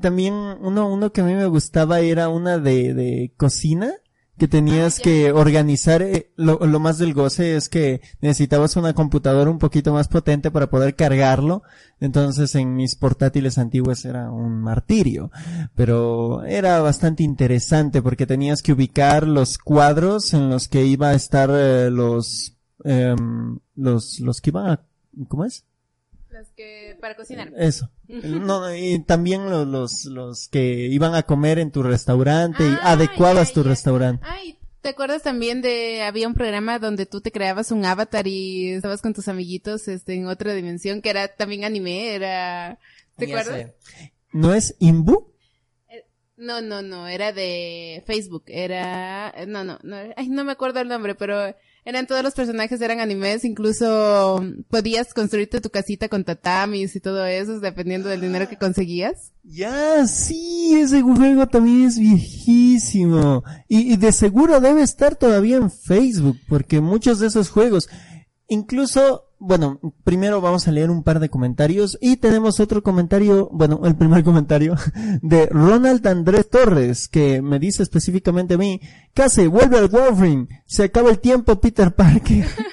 también 0.00 0.34
uno, 0.34 0.90
uno 0.90 1.12
que 1.12 1.20
a 1.20 1.24
mí 1.24 1.34
me 1.34 1.46
gustaba 1.46 2.00
era 2.00 2.28
una 2.28 2.58
de, 2.58 2.94
de 2.94 3.32
cocina 3.36 3.92
que 4.38 4.48
tenías 4.48 4.98
ah, 4.98 5.02
que 5.04 5.30
organizar, 5.30 6.02
eh, 6.02 6.32
lo, 6.36 6.58
lo, 6.66 6.80
más 6.80 6.98
del 6.98 7.12
goce 7.12 7.54
es 7.54 7.68
que 7.68 8.00
necesitabas 8.20 8.76
una 8.76 8.94
computadora 8.94 9.50
un 9.50 9.58
poquito 9.58 9.92
más 9.92 10.08
potente 10.08 10.50
para 10.50 10.70
poder 10.70 10.96
cargarlo, 10.96 11.62
entonces 12.00 12.54
en 12.54 12.74
mis 12.74 12.96
portátiles 12.96 13.58
antiguos 13.58 14.04
era 14.04 14.30
un 14.30 14.60
martirio, 14.60 15.30
pero 15.76 16.44
era 16.44 16.80
bastante 16.80 17.22
interesante 17.22 18.00
porque 18.02 18.26
tenías 18.26 18.62
que 18.62 18.72
ubicar 18.72 19.28
los 19.28 19.58
cuadros 19.58 20.32
en 20.32 20.48
los 20.48 20.66
que 20.66 20.86
iba 20.86 21.10
a 21.10 21.14
estar 21.14 21.50
eh, 21.52 21.90
los, 21.90 22.56
eh, 22.84 23.14
los, 23.76 24.18
los 24.18 24.40
que 24.40 24.50
iban 24.50 24.70
a, 24.70 24.84
¿cómo 25.28 25.44
es? 25.44 25.64
Que 26.56 26.91
para 27.02 27.16
cocinar. 27.16 27.52
Eso. 27.58 27.90
No, 28.08 28.74
y 28.74 29.00
también 29.04 29.50
los, 29.50 29.66
los, 29.66 30.04
los 30.06 30.48
que 30.48 30.62
iban 30.86 31.14
a 31.14 31.24
comer 31.24 31.58
en 31.58 31.70
tu 31.70 31.82
restaurante 31.82 32.62
y 32.64 32.72
Ah, 32.80 32.92
adecuabas 32.92 33.48
ya, 33.48 33.54
tu 33.54 33.62
ya. 33.64 33.68
restaurante. 33.68 34.24
Ay, 34.26 34.58
¿te 34.80 34.88
acuerdas 34.90 35.22
también 35.22 35.60
de, 35.60 36.02
había 36.02 36.26
un 36.28 36.34
programa 36.34 36.78
donde 36.78 37.04
tú 37.04 37.20
te 37.20 37.30
creabas 37.32 37.70
un 37.72 37.84
avatar 37.84 38.26
y 38.26 38.70
estabas 38.70 39.02
con 39.02 39.12
tus 39.12 39.28
amiguitos, 39.28 39.88
este, 39.88 40.14
en 40.14 40.26
otra 40.28 40.54
dimensión, 40.54 41.02
que 41.02 41.10
era 41.10 41.28
también 41.28 41.64
anime, 41.64 42.14
era, 42.14 42.78
¿te 43.16 43.26
Ya 43.26 43.38
acuerdas? 43.40 43.72
sé. 43.90 44.12
¿No 44.32 44.54
es 44.54 44.74
Imbu? 44.78 45.30
No, 46.36 46.60
no, 46.62 46.82
no, 46.82 47.06
era 47.08 47.32
de 47.32 48.02
Facebook, 48.06 48.44
era, 48.46 49.32
no, 49.46 49.62
no, 49.64 49.78
no, 49.82 49.96
ay, 50.16 50.28
no 50.28 50.44
me 50.44 50.52
acuerdo 50.52 50.80
el 50.80 50.88
nombre, 50.88 51.14
pero 51.14 51.54
eran 51.84 52.06
todos 52.06 52.22
los 52.22 52.34
personajes, 52.34 52.80
eran 52.80 53.00
animes, 53.00 53.44
incluso 53.44 54.40
podías 54.68 55.12
construirte 55.14 55.60
tu 55.60 55.70
casita 55.70 56.08
con 56.08 56.24
tatamis 56.24 56.94
y 56.94 57.00
todo 57.00 57.26
eso, 57.26 57.58
dependiendo 57.58 58.08
del 58.08 58.20
dinero 58.20 58.48
que 58.48 58.56
conseguías. 58.56 59.32
Ya, 59.42 60.06
sí, 60.06 60.74
ese 60.80 61.02
juego 61.02 61.48
también 61.48 61.88
es 61.88 61.98
viejísimo. 61.98 63.42
Y, 63.68 63.92
y 63.92 63.96
de 63.96 64.12
seguro 64.12 64.60
debe 64.60 64.82
estar 64.82 65.16
todavía 65.16 65.56
en 65.56 65.70
Facebook, 65.70 66.38
porque 66.48 66.80
muchos 66.80 67.18
de 67.18 67.26
esos 67.26 67.50
juegos, 67.50 67.88
incluso, 68.46 69.31
bueno, 69.44 69.80
primero 70.04 70.40
vamos 70.40 70.68
a 70.68 70.72
leer 70.72 70.88
un 70.88 71.02
par 71.02 71.18
de 71.18 71.28
comentarios 71.28 71.98
y 72.00 72.16
tenemos 72.18 72.60
otro 72.60 72.82
comentario, 72.84 73.48
bueno, 73.52 73.80
el 73.84 73.96
primer 73.96 74.22
comentario 74.22 74.76
de 75.22 75.46
Ronald 75.46 76.06
Andrés 76.06 76.48
Torres, 76.48 77.08
que 77.08 77.42
me 77.42 77.58
dice 77.58 77.82
específicamente 77.82 78.54
a 78.54 78.58
mí, 78.58 78.80
Case, 79.14 79.48
vuelve 79.48 79.78
al 79.78 79.90
Warframe, 79.90 80.46
se 80.64 80.84
acaba 80.84 81.10
el 81.10 81.18
tiempo 81.18 81.60
Peter 81.60 81.92
Parker. 81.92 82.46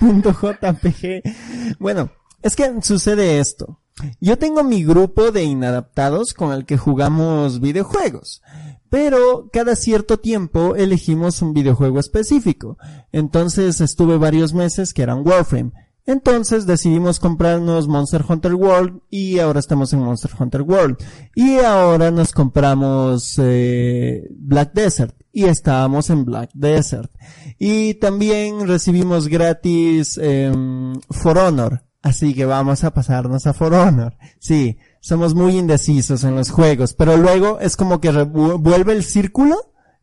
Bueno, 1.79 2.11
es 2.43 2.55
que 2.55 2.81
sucede 2.81 3.39
esto. 3.39 3.79
Yo 4.21 4.37
tengo 4.37 4.63
mi 4.63 4.83
grupo 4.83 5.31
de 5.31 5.43
inadaptados 5.43 6.33
con 6.33 6.53
el 6.53 6.65
que 6.65 6.77
jugamos 6.77 7.59
videojuegos, 7.59 8.41
pero 8.89 9.49
cada 9.51 9.75
cierto 9.75 10.19
tiempo 10.19 10.75
elegimos 10.75 11.41
un 11.41 11.53
videojuego 11.53 11.99
específico. 11.99 12.77
Entonces 13.11 13.81
estuve 13.81 14.17
varios 14.17 14.53
meses 14.53 14.93
que 14.93 15.01
eran 15.01 15.27
Warframe. 15.27 15.71
Entonces 16.05 16.65
decidimos 16.65 17.19
comprarnos 17.19 17.87
Monster 17.87 18.25
Hunter 18.27 18.55
World 18.55 19.01
y 19.09 19.39
ahora 19.39 19.59
estamos 19.59 19.93
en 19.93 19.99
Monster 19.99 20.31
Hunter 20.39 20.63
World. 20.63 20.97
Y 21.35 21.59
ahora 21.59 22.09
nos 22.09 22.31
compramos 22.31 23.35
eh, 23.37 24.27
Black 24.31 24.73
Desert 24.73 25.15
y 25.31 25.45
estábamos 25.45 26.09
en 26.09 26.25
Black 26.25 26.49
Desert. 26.53 27.11
Y 27.59 27.95
también 27.95 28.67
recibimos 28.67 29.27
gratis 29.27 30.17
em, 30.17 30.99
For 31.11 31.37
Honor. 31.37 31.83
Así 32.01 32.33
que 32.33 32.45
vamos 32.45 32.83
a 32.83 32.93
pasarnos 32.93 33.45
a 33.45 33.53
For 33.53 33.73
Honor. 33.73 34.17
Sí, 34.39 34.77
somos 35.01 35.35
muy 35.35 35.57
indecisos 35.57 36.23
en 36.23 36.35
los 36.35 36.49
juegos, 36.49 36.93
pero 36.93 37.17
luego 37.17 37.59
es 37.59 37.75
como 37.75 37.99
que 37.99 38.11
vuelve 38.11 38.93
el 38.93 39.03
círculo, 39.03 39.55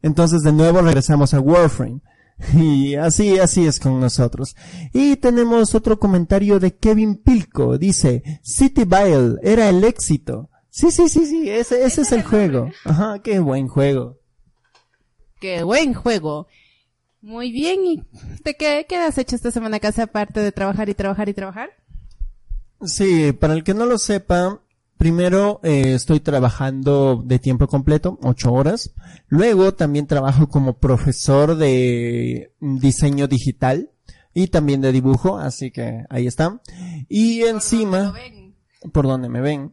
entonces 0.03 0.43
de 0.43 0.53
nuevo 0.53 0.83
regresamos 0.83 1.33
a 1.33 1.41
Warframe. 1.41 2.01
Y 2.55 2.95
así, 2.95 3.39
así 3.39 3.67
es 3.67 3.81
con 3.81 4.01
nosotros. 4.01 4.57
Y 4.93 5.17
tenemos 5.17 5.75
otro 5.75 5.99
comentario 5.99 6.59
de 6.59 6.75
Kevin 6.77 7.17
Pilco. 7.17 7.79
Dice, 7.79 8.41
City 8.43 8.85
Vile 8.85 9.37
era 9.43 9.69
el 9.69 9.83
éxito. 9.85 10.51
Sí, 10.71 10.91
sí, 10.91 11.09
sí, 11.09 11.25
sí, 11.25 11.49
ese, 11.49 11.85
ese 11.85 12.03
es 12.03 12.13
el 12.13 12.23
juego. 12.23 12.71
Ajá, 12.85 13.21
qué 13.23 13.39
buen 13.39 13.69
juego. 13.69 14.19
Qué 15.41 15.63
buen 15.63 15.95
juego. 15.95 16.49
Muy 17.23 17.51
bien, 17.51 17.85
¿y 17.85 18.03
de 18.45 18.55
qué, 18.55 18.87
qué 18.89 18.97
has 18.97 19.19
hecho 19.19 19.37
esta 19.37 19.51
semana 19.51 19.81
casa 19.81 20.05
aparte 20.05 20.41
de 20.41 20.53
trabajar 20.53 20.89
y 20.89 20.95
trabajar 20.95 21.29
y 21.29 21.35
trabajar? 21.35 21.71
Sí, 22.85 23.33
para 23.33 23.55
el 23.55 23.65
que 23.65 23.75
no 23.75 23.87
lo 23.87 23.99
sepa, 23.99 24.61
primero 24.99 25.61
eh, 25.63 25.95
estoy 25.95 26.21
trabajando 26.21 27.23
de 27.25 27.39
tiempo 27.39 27.67
completo, 27.67 28.19
ocho 28.23 28.53
horas. 28.53 28.93
Luego 29.29 29.75
también 29.75 30.07
trabajo 30.07 30.49
como 30.49 30.79
profesor 30.79 31.57
de 31.57 32.53
diseño 32.61 33.29
digital 33.29 33.91
y 34.35 34.49
también 34.49 34.81
de 34.81 34.93
dibujo, 34.93 35.39
así 35.39 35.71
que 35.71 36.05
ahí 36.11 36.27
está. 36.27 36.61
Y 37.09 37.43
encima, 37.43 38.15
por 38.93 39.07
donde 39.07 39.29
me 39.29 39.41
ven. 39.41 39.73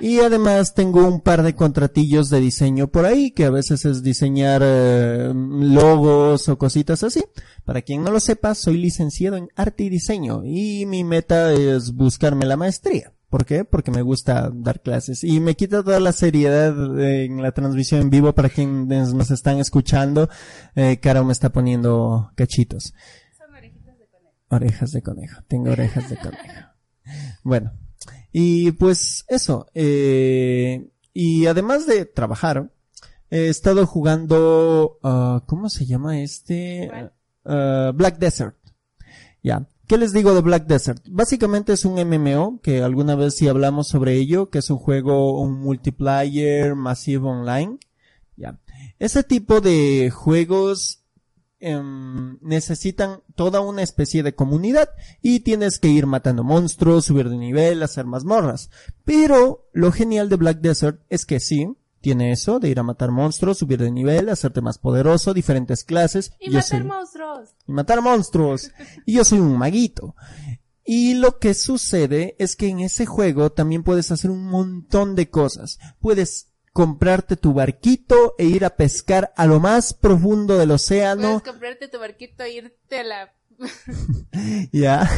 Y 0.00 0.20
además 0.20 0.74
tengo 0.74 1.06
un 1.06 1.20
par 1.20 1.42
de 1.42 1.54
contratillos 1.54 2.30
de 2.30 2.40
diseño 2.40 2.88
por 2.88 3.04
ahí, 3.04 3.32
que 3.32 3.46
a 3.46 3.50
veces 3.50 3.84
es 3.84 4.02
diseñar 4.02 4.62
eh, 4.64 5.32
logos 5.34 6.48
o 6.48 6.56
cositas 6.58 7.02
así. 7.02 7.24
Para 7.64 7.82
quien 7.82 8.04
no 8.04 8.12
lo 8.12 8.20
sepa, 8.20 8.54
soy 8.54 8.78
licenciado 8.78 9.36
en 9.36 9.48
arte 9.56 9.84
y 9.84 9.88
diseño 9.88 10.42
y 10.44 10.86
mi 10.86 11.02
meta 11.02 11.52
es 11.52 11.92
buscarme 11.92 12.46
la 12.46 12.56
maestría. 12.56 13.15
¿Por 13.28 13.44
qué? 13.44 13.64
Porque 13.64 13.90
me 13.90 14.02
gusta 14.02 14.50
dar 14.54 14.80
clases 14.80 15.24
y 15.24 15.40
me 15.40 15.56
quita 15.56 15.82
toda 15.82 15.98
la 15.98 16.12
seriedad 16.12 17.00
en 17.00 17.42
la 17.42 17.52
transmisión 17.52 18.00
en 18.02 18.10
vivo 18.10 18.32
para 18.32 18.48
quienes 18.48 19.12
nos 19.14 19.30
están 19.32 19.58
escuchando. 19.58 20.28
Eh, 20.76 20.98
Caro 20.98 21.24
me 21.24 21.32
está 21.32 21.50
poniendo 21.50 22.30
cachitos. 22.36 22.94
Orejas 24.48 24.92
de 24.92 25.02
conejo. 25.02 25.42
Tengo 25.48 25.70
orejas 25.70 26.08
de 26.10 26.16
conejo. 26.16 26.44
Bueno, 27.44 27.70
y 28.32 28.72
pues 28.72 29.24
eso. 29.28 29.68
Eh, 29.74 30.90
y 31.12 31.46
además 31.46 31.86
de 31.86 32.04
trabajar, 32.04 32.72
he 33.30 33.48
estado 33.48 33.86
jugando, 33.86 34.98
ah, 35.04 35.44
¿cómo 35.46 35.68
se 35.68 35.86
llama 35.86 36.20
este? 36.20 36.90
Ah, 37.44 37.92
Black 37.94 38.18
Desert. 38.18 38.56
Ya. 39.40 39.68
¿Qué 39.86 39.98
les 39.98 40.12
digo 40.12 40.34
de 40.34 40.40
Black 40.40 40.66
Desert? 40.66 41.06
Básicamente 41.08 41.72
es 41.72 41.84
un 41.84 41.94
MMO, 41.94 42.60
que 42.60 42.82
alguna 42.82 43.14
vez 43.14 43.36
sí 43.36 43.46
hablamos 43.46 43.86
sobre 43.86 44.14
ello, 44.14 44.50
que 44.50 44.58
es 44.58 44.68
un 44.68 44.78
juego, 44.78 45.40
un 45.40 45.60
multiplayer, 45.60 46.74
masivo 46.74 47.30
online. 47.30 47.78
Ya. 48.36 48.58
Ese 48.98 49.22
tipo 49.22 49.60
de 49.60 50.10
juegos 50.10 51.04
em, 51.60 52.36
necesitan 52.40 53.22
toda 53.36 53.60
una 53.60 53.82
especie 53.82 54.24
de 54.24 54.34
comunidad 54.34 54.90
y 55.22 55.40
tienes 55.40 55.78
que 55.78 55.88
ir 55.88 56.06
matando 56.06 56.42
monstruos, 56.42 57.04
subir 57.04 57.28
de 57.28 57.36
nivel, 57.36 57.80
hacer 57.84 58.06
mazmorras. 58.06 58.70
Pero 59.04 59.68
lo 59.72 59.92
genial 59.92 60.28
de 60.28 60.36
Black 60.36 60.58
Desert 60.58 61.00
es 61.10 61.24
que 61.24 61.38
sí, 61.38 61.76
tiene 62.06 62.30
eso 62.30 62.60
de 62.60 62.68
ir 62.68 62.78
a 62.78 62.84
matar 62.84 63.10
monstruos, 63.10 63.58
subir 63.58 63.80
de 63.80 63.90
nivel, 63.90 64.28
hacerte 64.28 64.60
más 64.60 64.78
poderoso, 64.78 65.34
diferentes 65.34 65.82
clases. 65.82 66.30
Y 66.38 66.50
Yo 66.50 66.58
matar 66.58 66.68
soy- 66.78 66.82
monstruos. 66.84 67.48
y 67.66 67.72
matar 67.72 68.00
monstruos. 68.00 68.70
Y 69.06 69.14
yo 69.14 69.24
soy 69.24 69.40
un 69.40 69.58
maguito. 69.58 70.14
Y 70.84 71.14
lo 71.14 71.40
que 71.40 71.52
sucede 71.52 72.36
es 72.38 72.54
que 72.54 72.68
en 72.68 72.78
ese 72.78 73.06
juego 73.06 73.50
también 73.50 73.82
puedes 73.82 74.12
hacer 74.12 74.30
un 74.30 74.44
montón 74.44 75.16
de 75.16 75.30
cosas. 75.30 75.80
Puedes 75.98 76.52
comprarte 76.72 77.34
tu 77.36 77.54
barquito 77.54 78.36
e 78.38 78.44
ir 78.44 78.64
a 78.64 78.76
pescar 78.76 79.32
a 79.36 79.46
lo 79.46 79.58
más 79.58 79.92
profundo 79.92 80.58
del 80.58 80.70
océano. 80.70 81.22
Puedes 81.40 81.42
comprarte 81.42 81.88
tu 81.88 81.98
barquito 81.98 82.44
e 82.44 82.52
irte 82.52 83.00
a 83.00 83.02
la... 83.02 83.32
Ya. 84.72 85.10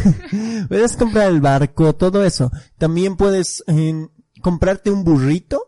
puedes 0.68 0.96
comprar 0.96 1.28
el 1.28 1.42
barco, 1.42 1.94
todo 1.94 2.24
eso. 2.24 2.50
También 2.78 3.18
puedes 3.18 3.62
eh, 3.66 4.08
comprarte 4.40 4.90
un 4.90 5.04
burrito. 5.04 5.67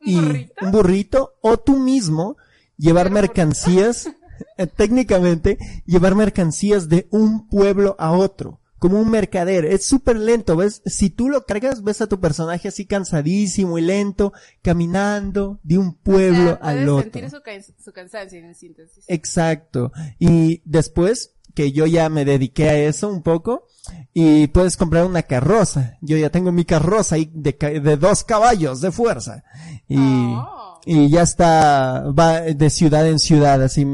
¿Un 0.00 0.12
y 0.12 0.16
burrito? 0.16 0.54
un 0.62 0.72
burrito 0.72 1.34
o 1.40 1.56
tú 1.58 1.78
mismo 1.78 2.36
llevar 2.76 3.10
mercancías, 3.10 4.08
eh, 4.56 4.66
técnicamente 4.66 5.58
llevar 5.86 6.14
mercancías 6.14 6.88
de 6.88 7.06
un 7.10 7.46
pueblo 7.48 7.96
a 7.98 8.12
otro, 8.12 8.60
como 8.78 8.98
un 8.98 9.10
mercader. 9.10 9.66
Es 9.66 9.84
súper 9.84 10.16
lento, 10.16 10.56
¿ves? 10.56 10.80
Si 10.86 11.10
tú 11.10 11.28
lo 11.28 11.44
cargas, 11.44 11.82
ves 11.82 12.00
a 12.00 12.06
tu 12.06 12.18
personaje 12.20 12.68
así 12.68 12.86
cansadísimo 12.86 13.78
y 13.78 13.82
lento, 13.82 14.32
caminando 14.62 15.60
de 15.62 15.76
un 15.76 15.94
pueblo 15.94 16.52
O 16.52 16.56
sea, 16.56 16.58
al 16.62 16.88
otro. 16.88 17.10
sentir 17.12 17.30
su 17.78 17.92
cansancio 17.92 18.38
en 18.38 18.54
síntesis. 18.54 19.04
Exacto. 19.08 19.92
Y 20.18 20.62
después 20.64 21.34
que 21.54 21.72
yo 21.72 21.86
ya 21.86 22.08
me 22.08 22.24
dediqué 22.24 22.68
a 22.68 22.76
eso 22.76 23.08
un 23.08 23.22
poco 23.22 23.66
y 24.12 24.48
puedes 24.48 24.76
comprar 24.76 25.04
una 25.04 25.22
carroza. 25.22 25.98
Yo 26.00 26.16
ya 26.16 26.30
tengo 26.30 26.52
mi 26.52 26.64
carroza 26.64 27.16
ahí 27.16 27.30
de, 27.34 27.52
de 27.52 27.96
dos 27.96 28.24
caballos 28.24 28.80
de 28.80 28.92
fuerza. 28.92 29.44
Y, 29.88 29.98
Oh. 29.98 30.80
y 30.84 31.10
ya 31.10 31.22
está, 31.22 32.04
va 32.18 32.40
de 32.40 32.70
ciudad 32.70 33.06
en 33.06 33.18
ciudad, 33.18 33.62
así 33.62 33.84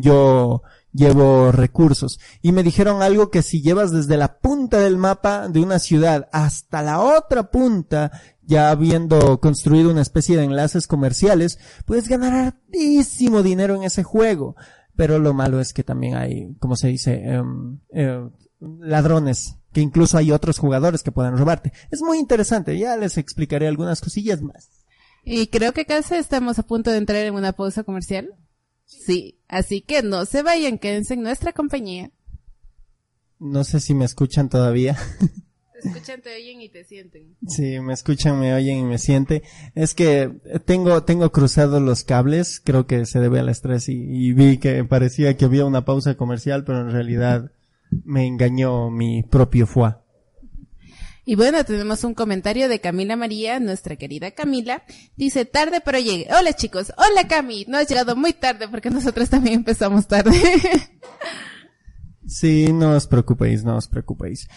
yo 0.00 0.62
llevo 0.92 1.52
recursos. 1.52 2.20
Y 2.42 2.52
me 2.52 2.62
dijeron 2.62 3.02
algo 3.02 3.30
que 3.30 3.42
si 3.42 3.62
llevas 3.62 3.92
desde 3.92 4.16
la 4.16 4.38
punta 4.38 4.78
del 4.78 4.96
mapa 4.96 5.48
de 5.48 5.60
una 5.60 5.78
ciudad 5.78 6.28
hasta 6.32 6.82
la 6.82 7.00
otra 7.00 7.50
punta, 7.50 8.10
ya 8.42 8.70
habiendo 8.70 9.40
construido 9.40 9.90
una 9.90 10.02
especie 10.02 10.36
de 10.36 10.44
enlaces 10.44 10.86
comerciales, 10.86 11.58
puedes 11.86 12.08
ganar 12.08 12.34
hartísimo 12.34 13.42
dinero 13.42 13.76
en 13.76 13.84
ese 13.84 14.02
juego. 14.02 14.56
Pero 14.96 15.18
lo 15.18 15.32
malo 15.32 15.60
es 15.60 15.72
que 15.72 15.84
también 15.84 16.16
hay, 16.16 16.54
como 16.58 16.76
se 16.76 16.88
dice, 16.88 17.22
Em, 17.24 17.78
eh, 17.92 18.28
ladrones, 18.60 19.56
que 19.72 19.80
incluso 19.80 20.18
hay 20.18 20.30
otros 20.32 20.58
jugadores 20.58 21.02
que 21.02 21.12
pueden 21.12 21.36
robarte. 21.36 21.72
Es 21.90 22.00
muy 22.02 22.18
interesante, 22.18 22.78
ya 22.78 22.96
les 22.96 23.18
explicaré 23.18 23.66
algunas 23.66 24.00
cosillas 24.00 24.42
más. 24.42 24.70
Y 25.24 25.48
creo 25.48 25.72
que 25.72 25.86
casi 25.86 26.16
estamos 26.16 26.58
a 26.58 26.64
punto 26.64 26.90
de 26.90 26.98
entrar 26.98 27.24
en 27.24 27.34
una 27.34 27.52
pausa 27.52 27.84
comercial. 27.84 28.34
Sí, 28.84 29.40
así 29.48 29.80
que 29.80 30.02
no 30.02 30.26
se 30.26 30.42
vayan, 30.42 30.78
quédense 30.78 31.14
en 31.14 31.22
nuestra 31.22 31.52
compañía. 31.52 32.10
No 33.38 33.64
sé 33.64 33.80
si 33.80 33.94
me 33.94 34.04
escuchan 34.04 34.48
todavía. 34.48 34.96
Te 35.82 35.88
escuchan, 35.88 36.20
te 36.22 36.34
oyen 36.36 36.60
y 36.60 36.68
te 36.68 36.84
sienten. 36.84 37.36
Sí, 37.48 37.80
me 37.80 37.92
escuchan, 37.92 38.38
me 38.38 38.54
oyen 38.54 38.78
y 38.78 38.84
me 38.84 38.98
sienten. 38.98 39.42
Es 39.74 39.94
que 39.94 40.30
tengo, 40.64 41.02
tengo 41.02 41.32
cruzados 41.32 41.82
los 41.82 42.04
cables, 42.04 42.60
creo 42.62 42.86
que 42.86 43.04
se 43.06 43.18
debe 43.18 43.40
al 43.40 43.48
estrés 43.48 43.88
y, 43.88 43.94
y 43.94 44.32
vi 44.32 44.58
que 44.58 44.84
parecía 44.84 45.36
que 45.36 45.44
había 45.44 45.64
una 45.64 45.84
pausa 45.84 46.14
comercial, 46.14 46.64
pero 46.64 46.80
en 46.80 46.92
realidad 46.92 47.50
me 48.04 48.26
engañó 48.26 48.90
mi 48.90 49.22
propio 49.22 49.66
foie. 49.66 49.94
Y 51.24 51.36
bueno, 51.36 51.64
tenemos 51.64 52.02
un 52.02 52.14
comentario 52.14 52.68
de 52.68 52.80
Camila 52.80 53.14
María, 53.14 53.60
nuestra 53.60 53.94
querida 53.94 54.32
Camila. 54.32 54.82
Dice, 55.16 55.44
tarde 55.44 55.80
pero 55.84 55.98
llegue. 55.98 56.26
Hola 56.36 56.52
chicos, 56.52 56.92
hola 56.96 57.28
Cami. 57.28 57.64
No 57.68 57.78
has 57.78 57.88
llegado 57.88 58.16
muy 58.16 58.32
tarde 58.32 58.68
porque 58.68 58.90
nosotros 58.90 59.30
también 59.30 59.56
empezamos 59.56 60.08
tarde. 60.08 60.36
sí, 62.26 62.72
no 62.72 62.96
os 62.96 63.06
preocupéis, 63.06 63.62
no 63.62 63.76
os 63.76 63.86
preocupéis. 63.86 64.48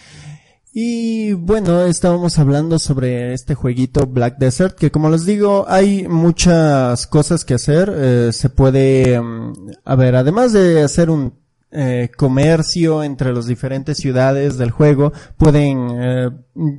Y 0.78 1.32
bueno, 1.32 1.86
estábamos 1.86 2.38
hablando 2.38 2.78
sobre 2.78 3.32
este 3.32 3.54
jueguito 3.54 4.06
Black 4.06 4.36
Desert, 4.36 4.76
que 4.76 4.90
como 4.90 5.08
les 5.08 5.24
digo, 5.24 5.64
hay 5.66 6.06
muchas 6.06 7.06
cosas 7.06 7.46
que 7.46 7.54
hacer. 7.54 7.90
Eh, 7.96 8.30
se 8.34 8.50
puede, 8.50 9.18
mm, 9.18 9.70
a 9.86 9.96
ver, 9.96 10.16
además 10.16 10.52
de 10.52 10.82
hacer 10.82 11.08
un 11.08 11.32
eh, 11.70 12.10
comercio 12.14 13.02
entre 13.02 13.32
las 13.32 13.46
diferentes 13.46 13.96
ciudades 13.96 14.58
del 14.58 14.70
juego, 14.70 15.14
pueden, 15.38 15.88
eh, 15.98 16.30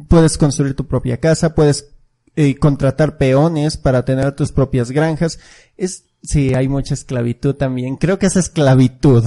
puedes 0.08 0.38
construir 0.38 0.76
tu 0.76 0.86
propia 0.86 1.18
casa, 1.18 1.56
puedes 1.56 1.88
eh, 2.36 2.56
contratar 2.56 3.18
peones 3.18 3.78
para 3.78 4.06
tener 4.06 4.32
tus 4.34 4.52
propias 4.52 4.92
granjas. 4.92 5.40
Sí, 6.22 6.54
hay 6.54 6.68
mucha 6.68 6.94
esclavitud 6.94 7.56
también. 7.56 7.96
Creo 7.98 8.20
que 8.20 8.28
es 8.28 8.36
esclavitud. 8.36 9.24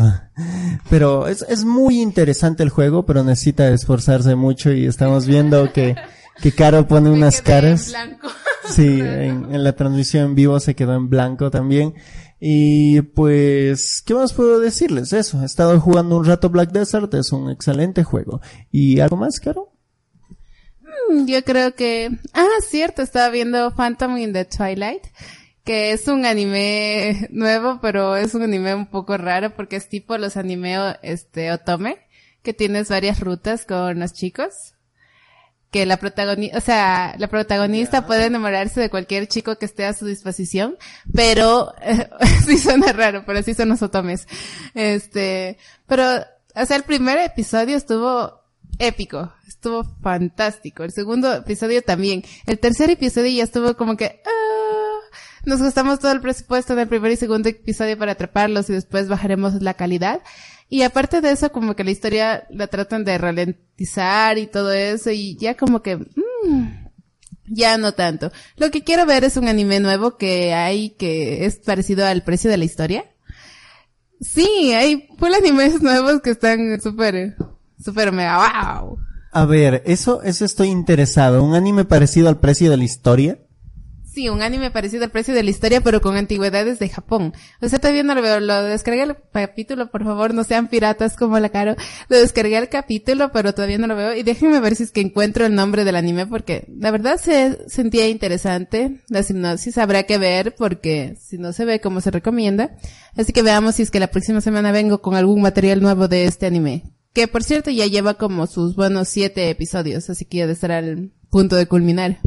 Pero 0.89 1.27
es, 1.29 1.43
es 1.49 1.65
muy 1.65 2.01
interesante 2.01 2.63
el 2.63 2.71
juego, 2.71 3.07
pero 3.07 3.25
necesita 3.25 3.69
esforzarse 3.69 4.35
mucho 4.35 4.73
y 4.73 4.87
estamos 4.87 5.27
viendo 5.27 5.73
que, 5.73 5.97
que 6.43 6.53
Caro 6.53 6.87
pone 6.87 7.11
unas 7.11 7.43
caras. 7.43 7.93
Sí, 8.69 9.01
en, 9.01 9.55
en 9.55 9.65
la 9.65 9.75
transmisión 9.75 10.27
en 10.27 10.35
vivo 10.35 10.61
se 10.61 10.75
quedó 10.75 10.95
en 10.95 11.09
blanco 11.09 11.51
también. 11.51 11.95
Y 12.41 13.03
pues, 13.03 14.03
¿qué 14.05 14.15
más 14.15 14.33
puedo 14.33 14.61
decirles? 14.61 15.13
Eso, 15.13 15.43
he 15.43 15.45
estado 15.45 15.79
jugando 15.79 16.17
un 16.17 16.25
rato 16.25 16.49
Black 16.49 16.73
Desert, 16.73 17.13
es 17.15 17.33
un 17.33 17.51
excelente 17.51 18.03
juego. 18.03 18.41
¿Y 18.71 19.01
algo 19.01 19.17
más, 19.17 19.39
Caro? 19.41 19.75
Mm, 21.11 21.27
yo 21.27 21.45
creo 21.45 21.75
que, 21.75 22.11
ah, 22.33 22.47
cierto, 22.67 23.03
estaba 23.03 23.29
viendo 23.29 23.71
Phantom 23.75 24.17
in 24.17 24.33
the 24.33 24.47
Twilight, 24.47 25.03
que 25.71 25.93
es 25.93 26.09
un 26.09 26.27
anime 26.27 27.29
nuevo, 27.31 27.79
pero 27.81 28.17
es 28.17 28.35
un 28.35 28.43
anime 28.43 28.75
un 28.75 28.87
poco 28.87 29.17
raro 29.17 29.55
porque 29.55 29.77
es 29.77 29.89
tipo 29.89 30.19
los 30.19 30.37
anime, 30.37 30.77
este, 31.03 31.53
otome, 31.53 31.99
que 32.43 32.53
tienes 32.53 32.89
varias 32.89 33.21
rutas 33.21 33.67
con 33.67 34.01
los 34.01 34.13
chicos 34.13 34.75
que 35.71 35.87
la 35.87 35.99
protagonista, 35.99 36.59
o 36.59 36.61
sea, 36.61 37.15
la 37.19 37.29
protagonista 37.29 38.05
puede 38.05 38.25
enamorarse 38.25 38.81
de 38.81 38.91
cualquier 38.91 39.29
chico 39.29 39.59
que 39.59 39.67
esté 39.67 39.85
a 39.87 39.93
su 39.93 40.07
disposición, 40.07 40.77
pero 41.15 41.73
sí 42.47 42.59
suena 42.59 42.93
raro, 42.93 43.23
pero 43.25 43.41
sí 43.45 43.55
son 43.55 43.69
los 43.69 43.81
otomes. 43.81 44.27
Este, 44.75 45.57
pero, 45.87 46.03
o 46.57 46.67
sea, 46.67 46.79
el 46.79 46.83
primer 46.83 47.19
episodio 47.19 47.77
estuvo 47.77 48.41
épico, 48.81 49.33
estuvo 49.47 49.85
fantástico. 50.03 50.83
El 50.83 50.91
segundo 50.91 51.33
episodio 51.33 51.81
también. 51.83 52.25
El 52.47 52.59
tercer 52.59 52.91
episodio 52.91 53.31
ya 53.31 53.45
estuvo 53.45 53.77
como 53.77 53.97
que, 53.97 54.21
ah, 54.27 54.70
nos 55.45 55.63
gastamos 55.63 55.99
todo 55.99 56.13
el 56.13 56.21
presupuesto 56.21 56.73
en 56.73 56.81
el 56.81 56.89
primer 56.89 57.13
y 57.13 57.17
segundo 57.17 57.49
episodio 57.49 57.97
para 57.99 58.13
atraparlos 58.13 58.69
y 58.71 58.75
después 58.75 59.09
bajaremos 59.09 59.61
la 59.63 59.75
calidad. 59.75 60.21
Y 60.69 60.83
aparte 60.83 61.21
de 61.21 61.33
eso, 61.33 61.51
como 61.51 61.75
que 61.75 61.85
la 61.85 61.91
historia 61.91 62.45
la 62.51 62.69
tratan 62.69 63.05
de 63.05 63.19
ralentizar 63.19 64.39
y 64.39 64.47
todo 64.47 64.73
eso, 64.73 65.11
y 65.11 65.37
ya 65.37 65.57
como 65.57 65.83
que, 65.83 65.97
mmm, 65.97 66.91
ya 67.47 67.77
no 67.77 67.93
tanto. 67.93 68.31
Lo 68.57 68.71
que 68.71 68.85
quiero 68.85 69.05
ver 69.05 69.25
es 69.25 69.37
un 69.37 69.49
anime 69.49 69.81
nuevo 69.81 70.17
que 70.17 70.55
hay 70.55 70.91
que 70.91 71.45
es 71.45 71.57
parecido 71.57 72.07
al 72.07 72.23
precio 72.23 72.51
de 72.51 72.57
la 72.57 72.65
historia. 72.65 73.05
Sí, 74.21 74.73
hay 74.73 75.09
full 75.19 75.33
animes 75.35 75.83
nuevos 75.83 76.21
que 76.21 76.31
están 76.31 76.81
súper, 76.81 77.37
súper 77.83 78.13
mega 78.13 78.37
wow. 78.37 78.99
A 79.33 79.45
ver, 79.47 79.83
eso, 79.87 80.23
eso 80.23 80.45
estoy 80.45 80.69
interesado. 80.69 81.43
¿Un 81.43 81.55
anime 81.55 81.85
parecido 81.85 82.29
al 82.29 82.39
precio 82.39 82.71
de 82.71 82.77
la 82.77 82.85
historia? 82.85 83.39
Sí, 84.13 84.29
un 84.29 84.43
anime 84.43 84.73
parecido 84.73 85.05
al 85.05 85.13
precio 85.13 85.35
de 85.35 85.45
la 85.45 85.51
historia, 85.51 85.81
pero 85.83 86.01
con 86.01 86.17
antigüedades 86.17 86.81
de 86.81 86.89
Japón. 86.89 87.33
O 87.61 87.69
sea, 87.69 87.79
todavía 87.79 88.03
no 88.03 88.17
lo 88.17 88.23
veo. 88.23 88.41
Lo 88.41 88.65
descargué 88.65 89.05
el 89.05 89.17
capítulo, 89.33 89.89
por 89.93 90.03
favor, 90.03 90.35
no 90.35 90.43
sean 90.43 90.67
piratas 90.67 91.17
como 91.17 91.39
la 91.39 91.49
caro. 91.51 91.77
Lo 92.09 92.19
descargué 92.19 92.59
el 92.59 92.69
capítulo, 92.69 93.31
pero 93.33 93.55
todavía 93.55 93.79
no 93.79 93.87
lo 93.87 93.95
veo. 93.95 94.17
Y 94.17 94.25
déjenme 94.25 94.59
ver 94.59 94.75
si 94.75 94.83
es 94.83 94.91
que 94.91 95.01
encuentro 95.01 95.47
el 95.47 95.55
nombre 95.55 95.85
del 95.85 95.95
anime, 95.95 96.27
porque 96.27 96.67
la 96.77 96.91
verdad 96.91 97.19
se 97.19 97.69
sentía 97.69 98.09
interesante. 98.09 99.01
La 99.09 99.23
sinopsis 99.23 99.79
habrá 99.79 100.03
que 100.03 100.19
ver, 100.19 100.57
porque 100.57 101.17
si 101.21 101.39
no 101.39 101.53
se 101.53 101.65
ve 101.65 101.81
como 101.81 102.01
se 102.01 102.11
recomienda. 102.11 102.77
Así 103.17 103.33
que 103.33 103.43
veamos 103.43 103.77
si 103.77 103.83
es 103.83 103.93
que 103.93 104.01
la 104.01 104.11
próxima 104.11 104.41
semana 104.41 104.73
vengo 104.73 105.01
con 105.03 105.15
algún 105.15 105.41
material 105.41 105.81
nuevo 105.83 106.09
de 106.09 106.25
este 106.25 106.47
anime. 106.47 106.83
Que 107.13 107.29
por 107.29 107.45
cierto 107.45 107.71
ya 107.71 107.87
lleva 107.87 108.15
como 108.15 108.49
sus 108.49 108.75
buenos 108.75 109.09
siete 109.09 109.51
episodios, 109.51 110.11
así 110.11 110.25
que 110.25 110.39
ya 110.39 110.47
de 110.49 110.53
estar 110.53 110.73
al 110.73 111.13
punto 111.31 111.55
de 111.55 111.67
culminar. 111.67 112.19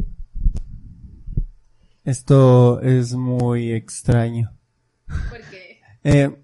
Esto 2.04 2.82
es 2.82 3.14
muy 3.14 3.72
extraño. 3.72 4.52
¿Por 5.06 5.40
qué? 5.50 5.80
Eh, 6.04 6.36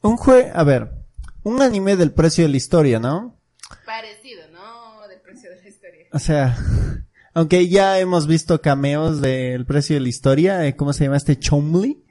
un 0.00 0.16
juego, 0.16 0.50
a 0.52 0.64
ver, 0.64 0.90
un 1.44 1.62
anime 1.62 1.94
del 1.94 2.10
precio 2.10 2.42
de 2.42 2.50
la 2.50 2.56
historia, 2.56 2.98
¿no? 2.98 3.38
Parecido, 3.86 4.42
¿no? 4.52 5.06
Del 5.06 5.20
precio 5.20 5.50
de 5.50 5.62
la 5.62 5.68
historia. 5.68 6.06
O 6.12 6.18
sea, 6.18 6.58
aunque 7.34 7.68
ya 7.68 8.00
hemos 8.00 8.26
visto 8.26 8.60
cameos 8.60 9.20
del 9.20 9.64
precio 9.66 9.94
de 9.94 10.00
la 10.00 10.08
historia, 10.08 10.66
eh, 10.66 10.74
¿cómo 10.74 10.92
se 10.92 11.04
llama 11.04 11.16
este 11.16 11.38
Chomley? 11.38 12.04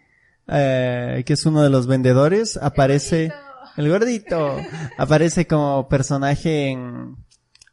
Eh, 0.48 1.24
que 1.26 1.34
es 1.34 1.46
uno 1.46 1.62
de 1.62 1.70
los 1.70 1.88
vendedores, 1.88 2.56
aparece, 2.56 3.34
el 3.76 3.90
gordito, 3.90 4.58
aparece 4.98 5.46
como 5.46 5.90
personaje 5.90 6.70
en, 6.70 7.18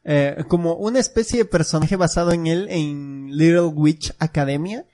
eh, 0.03 0.45
como 0.49 0.75
una 0.75 0.99
especie 0.99 1.39
de 1.39 1.45
personaje 1.45 1.95
basado 1.95 2.33
en 2.33 2.49
él 2.49 2.67
en 2.69 3.29
Little 3.31 3.67
Witch 3.67 4.13
Academia 4.19 4.87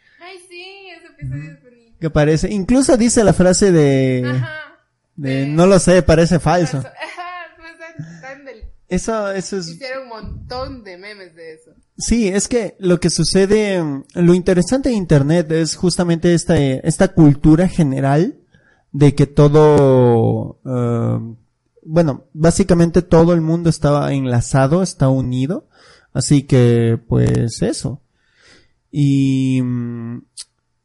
que 2.00 2.10
parece, 2.10 2.50
incluso 2.50 2.96
dice 2.96 3.24
la 3.24 3.32
frase 3.32 3.72
de, 3.72 4.42
de, 5.16 5.46
no 5.46 5.66
lo 5.66 5.78
sé, 5.78 6.02
parece 6.02 6.38
falso. 6.38 6.82
Eso, 8.88 9.32
eso 9.32 9.56
es... 9.56 9.68
Hicieron 9.68 10.04
un 10.04 10.08
montón 10.08 10.84
de 10.84 10.96
memes 10.96 11.34
de 11.34 11.54
eso. 11.54 11.72
Sí, 11.98 12.28
es 12.28 12.46
que 12.46 12.76
lo 12.78 13.00
que 13.00 13.10
sucede, 13.10 13.82
lo 14.14 14.34
interesante 14.34 14.90
de 14.90 14.94
Internet 14.94 15.50
es 15.50 15.74
justamente 15.74 16.34
esta, 16.34 16.56
esta 16.56 17.08
cultura 17.08 17.68
general 17.68 18.38
de 18.92 19.14
que 19.14 19.26
todo, 19.26 20.60
uh, 20.64 21.36
bueno, 21.82 22.26
básicamente 22.32 23.02
todo 23.02 23.32
el 23.32 23.40
mundo 23.40 23.70
estaba 23.70 24.12
enlazado, 24.12 24.82
está 24.82 25.08
unido, 25.08 25.68
así 26.12 26.44
que 26.44 26.98
pues 27.08 27.62
eso. 27.62 28.02
Y 28.92 29.62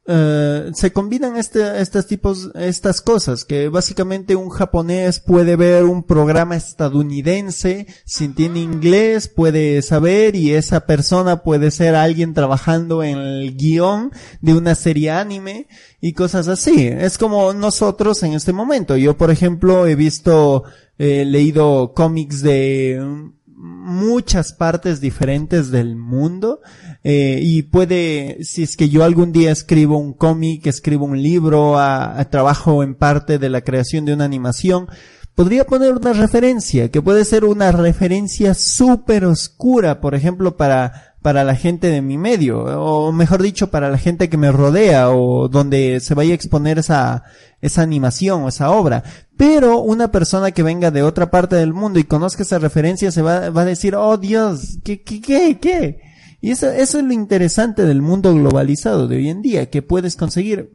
eh, 0.08 0.72
se 0.74 0.92
combinan 0.92 1.38
este, 1.38 1.80
estos 1.80 2.08
tipos, 2.08 2.50
estas 2.56 3.02
cosas, 3.02 3.46
que 3.46 3.70
básicamente 3.70 4.36
un 4.36 4.50
japonés 4.50 5.20
puede 5.20 5.56
ver 5.56 5.84
un 5.84 6.04
programa 6.04 6.56
estadounidense, 6.56 7.86
si 8.04 8.26
entiende 8.26 8.62
inglés, 8.62 9.28
puede 9.28 9.82
saber 9.84 10.36
y 10.36 10.54
esa 10.54 10.88
persona 10.88 11.44
puede 11.44 11.70
ser 11.70 11.94
alguien 11.96 12.34
trabajando 12.34 13.04
en 13.04 13.20
el 13.20 13.56
guion 13.56 14.12
de 14.42 14.56
una 14.56 14.74
serie 14.74 15.12
anime 15.12 15.68
y 16.02 16.14
cosas 16.14 16.48
así. 16.48 16.88
Es 16.88 17.20
como 17.20 17.54
nosotros 17.54 18.24
en 18.24 18.34
este 18.34 18.54
momento. 18.54 18.98
Yo, 18.98 19.16
por 19.18 19.30
ejemplo, 19.30 19.86
he 19.86 19.96
visto, 19.96 20.64
he 20.98 21.26
leído 21.26 21.94
cómics 21.94 22.42
de 22.42 23.00
muchas 23.46 24.54
partes 24.54 25.00
diferentes 25.00 25.70
del 25.70 25.96
mundo 25.96 26.62
eh, 27.04 27.40
y 27.42 27.64
puede, 27.64 28.44
si 28.44 28.64
es 28.64 28.78
que 28.78 28.90
yo 28.90 29.04
algún 29.04 29.32
día 29.32 29.52
escribo 29.52 29.98
un 29.98 30.14
cómic, 30.14 30.68
escribo 30.68 31.06
un 31.06 31.22
libro, 31.22 31.80
a, 31.80 32.24
trabajo 32.30 32.84
en 32.84 32.94
parte 32.96 33.40
de 33.40 33.50
la 33.50 33.62
creación 33.62 34.06
de 34.06 34.14
una 34.14 34.26
animación, 34.26 34.88
podría 35.34 35.66
poner 35.66 35.94
una 35.94 36.14
referencia, 36.14 36.90
que 36.90 37.02
puede 37.02 37.26
ser 37.26 37.46
una 37.46 37.72
referencia 37.72 38.54
súper 38.54 39.26
oscura, 39.26 40.00
por 40.00 40.14
ejemplo, 40.14 40.58
para, 40.58 41.16
para 41.24 41.44
la 41.44 41.56
gente 41.56 41.88
de 41.88 42.04
mi 42.04 42.20
medio, 42.20 42.60
o 42.60 43.12
mejor 43.12 43.42
dicho, 43.42 43.72
para 43.72 43.90
la 43.90 43.98
gente 43.98 44.30
que 44.30 44.38
me 44.38 44.52
rodea, 44.52 45.10
o 45.10 45.48
donde 45.48 46.02
se 46.02 46.14
vaya 46.14 46.34
a 46.34 46.36
exponer 46.36 46.78
esa, 46.78 47.24
esa 47.62 47.82
animación 47.82 48.44
o 48.44 48.50
esa 48.50 48.70
obra. 48.70 49.04
Pero 49.38 49.80
una 49.80 50.12
persona 50.12 50.52
que 50.52 50.62
venga 50.62 50.92
de 50.92 51.02
otra 51.02 51.32
parte 51.32 51.56
del 51.56 51.74
mundo 51.74 51.98
y 51.98 52.04
conozca 52.04 52.44
esa 52.44 52.60
referencia 52.60 53.12
se 53.12 53.24
va, 53.24 53.50
va 53.50 53.62
a 53.64 53.66
decir, 53.66 53.96
oh 53.96 54.18
Dios, 54.18 54.78
¿qué, 54.84 55.02
qué, 55.02 55.20
qué, 55.20 55.58
qué? 55.60 56.11
Y 56.42 56.52
eso, 56.52 56.70
es 56.70 56.94
lo 56.96 57.14
interesante 57.14 57.86
del 57.86 58.02
mundo 58.02 58.34
globalizado 58.34 59.08
de 59.08 59.18
hoy 59.18 59.30
en 59.30 59.44
día, 59.44 59.70
que 59.70 59.84
puedes 59.84 60.16
conseguir, 60.16 60.74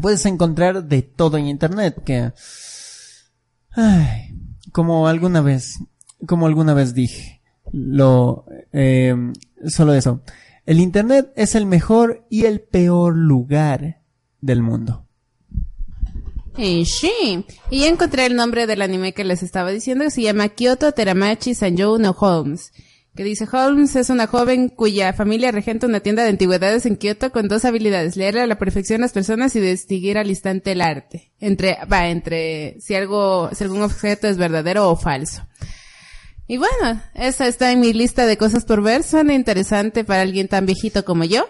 puedes 0.00 0.24
encontrar 0.24 0.84
de 0.84 1.02
todo 1.02 1.36
en 1.36 1.46
internet, 1.46 2.02
que, 2.04 2.32
ay, 3.70 4.34
como 4.72 5.06
alguna 5.06 5.42
vez, 5.42 5.78
como 6.26 6.46
alguna 6.46 6.72
vez 6.72 6.94
dije, 6.94 7.42
lo, 7.70 8.46
eh, 8.72 9.14
solo 9.66 9.92
eso. 9.92 10.22
El 10.64 10.80
Internet 10.80 11.32
es 11.34 11.54
el 11.54 11.64
mejor 11.64 12.26
y 12.28 12.44
el 12.44 12.60
peor 12.60 13.16
lugar 13.16 14.02
del 14.40 14.62
mundo. 14.62 15.06
Y 16.58 16.84
sí. 16.86 17.44
Y 17.70 17.84
encontré 17.84 18.26
el 18.26 18.36
nombre 18.36 18.66
del 18.66 18.82
anime 18.82 19.14
que 19.14 19.24
les 19.24 19.42
estaba 19.42 19.70
diciendo, 19.70 20.04
que 20.04 20.10
se 20.10 20.22
llama 20.22 20.48
Kyoto 20.48 20.92
Teramachi 20.92 21.54
Sanjou 21.54 21.98
no 21.98 22.10
Holmes. 22.10 22.72
Que 23.18 23.24
dice, 23.24 23.48
Holmes 23.50 23.96
es 23.96 24.10
una 24.10 24.28
joven 24.28 24.68
cuya 24.68 25.12
familia 25.12 25.50
regenta 25.50 25.88
una 25.88 25.98
tienda 25.98 26.22
de 26.22 26.28
antigüedades 26.28 26.86
en 26.86 26.94
Kyoto 26.94 27.32
con 27.32 27.48
dos 27.48 27.64
habilidades, 27.64 28.14
leer 28.14 28.38
a 28.38 28.46
la 28.46 28.60
perfección 28.60 29.00
las 29.00 29.10
personas 29.10 29.56
y 29.56 29.60
distinguir 29.60 30.18
al 30.18 30.28
instante 30.28 30.70
el 30.70 30.80
arte. 30.80 31.32
Entre, 31.40 31.78
va, 31.92 32.06
entre 32.10 32.76
si 32.80 32.94
algo, 32.94 33.50
si 33.52 33.64
algún 33.64 33.82
objeto 33.82 34.28
es 34.28 34.36
verdadero 34.36 34.88
o 34.88 34.94
falso. 34.94 35.44
Y 36.46 36.58
bueno, 36.58 37.02
esa 37.12 37.48
está 37.48 37.72
en 37.72 37.80
mi 37.80 37.92
lista 37.92 38.24
de 38.24 38.36
cosas 38.36 38.64
por 38.64 38.82
ver. 38.82 39.02
Suena 39.02 39.34
interesante 39.34 40.04
para 40.04 40.22
alguien 40.22 40.46
tan 40.46 40.64
viejito 40.64 41.04
como 41.04 41.24
yo. 41.24 41.48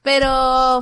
Pero 0.00 0.80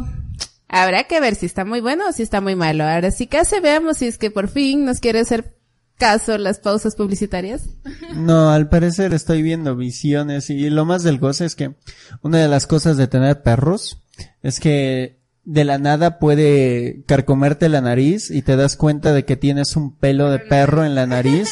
habrá 0.69 1.03
que 1.09 1.19
ver 1.19 1.35
si 1.35 1.47
está 1.47 1.65
muy 1.65 1.81
bueno 1.81 2.11
o 2.11 2.13
si 2.13 2.23
está 2.23 2.41
muy 2.41 2.55
malo. 2.55 2.85
Ahora 2.85 3.11
sí 3.11 3.27
casi 3.27 3.59
veamos 3.59 3.97
si 3.97 4.07
es 4.07 4.19
que 4.19 4.31
por 4.31 4.47
fin 4.47 4.85
nos 4.85 5.01
quiere 5.01 5.19
hacer 5.19 5.58
caso 5.99 6.39
las 6.39 6.61
pausas 6.61 6.95
publicitarias. 6.95 7.69
No, 8.15 8.51
al 8.51 8.69
parecer 8.69 9.13
estoy 9.13 9.43
viendo 9.43 9.77
visiones 9.77 10.49
y 10.49 10.71
lo 10.71 10.85
más 10.85 11.03
del 11.03 11.19
goce 11.19 11.45
es 11.45 11.55
que 11.55 11.75
una 12.23 12.39
de 12.39 12.49
las 12.49 12.67
cosas 12.67 12.97
de 12.97 13.09
tener 13.09 13.43
perros 13.43 14.03
es 14.43 14.61
que 14.61 15.19
de 15.45 15.65
la 15.65 15.79
nada 15.79 16.19
puede 16.19 17.03
carcomerte 17.07 17.69
la 17.69 17.81
nariz 17.81 18.31
y 18.31 18.43
te 18.43 18.57
das 18.57 18.77
cuenta 18.77 19.13
de 19.13 19.25
que 19.25 19.37
tienes 19.37 19.77
un 19.77 19.97
pelo 19.97 20.31
de 20.31 20.39
perro 20.39 20.85
en 20.85 20.95
la 20.95 21.07
nariz 21.07 21.51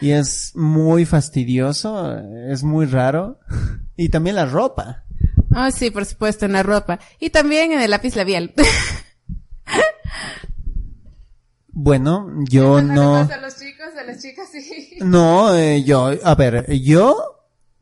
y 0.00 0.10
es 0.10 0.52
muy 0.54 1.04
fastidioso, 1.04 2.18
es 2.48 2.62
muy 2.62 2.86
raro. 2.86 3.38
Y 3.96 4.08
también 4.08 4.36
la 4.36 4.46
ropa. 4.46 5.04
Ah, 5.52 5.70
sí, 5.70 5.90
por 5.90 6.04
supuesto, 6.04 6.46
en 6.46 6.52
la 6.52 6.62
ropa. 6.64 6.98
Y 7.20 7.30
también 7.30 7.72
en 7.72 7.80
el 7.80 7.90
lápiz 7.90 8.16
labial. 8.16 8.54
Bueno, 11.76 12.28
yo 12.48 12.80
no. 12.82 13.16
A 13.16 13.36
los 13.38 13.56
chicos, 13.58 13.86
a 13.98 14.04
las 14.04 14.22
chicas, 14.22 14.48
sí. 14.52 14.98
No, 15.04 15.54
eh, 15.56 15.82
yo, 15.82 16.10
a 16.22 16.34
ver, 16.36 16.70
yo 16.80 17.16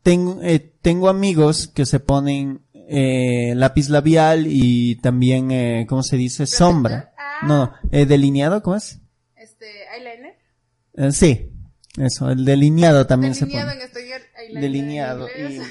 tengo, 0.03 0.41
eh, 0.43 0.73
tengo 0.81 1.09
amigos 1.09 1.69
que 1.69 1.85
se 1.85 2.01
ponen 2.01 2.63
eh, 2.75 3.53
lápiz 3.55 3.89
labial 3.91 4.47
y 4.49 4.97
también, 4.97 5.51
eh, 5.51 5.87
¿cómo 5.89 6.03
se 6.03 6.17
dice? 6.17 6.47
Sombra. 6.47 7.13
Ah. 7.19 7.47
No, 7.47 7.73
eh, 7.91 8.07
delineado, 8.07 8.63
¿cómo 8.63 8.77
es? 8.77 9.01
Este, 9.37 9.67
eyeliner. 9.95 10.37
Eh, 10.95 11.13
sí, 11.13 11.51
eso, 11.99 12.31
el 12.31 12.45
delineado 12.45 13.07
también 13.07 13.35
Delineado 13.35 13.69
se 13.71 13.75
en 13.75 13.79
pone. 13.79 13.85
español, 13.85 14.21
eyeliner 14.39 14.63
Delineado. 14.63 15.29
en 15.29 15.51
Y, 15.51 15.55
inglés. 15.55 15.69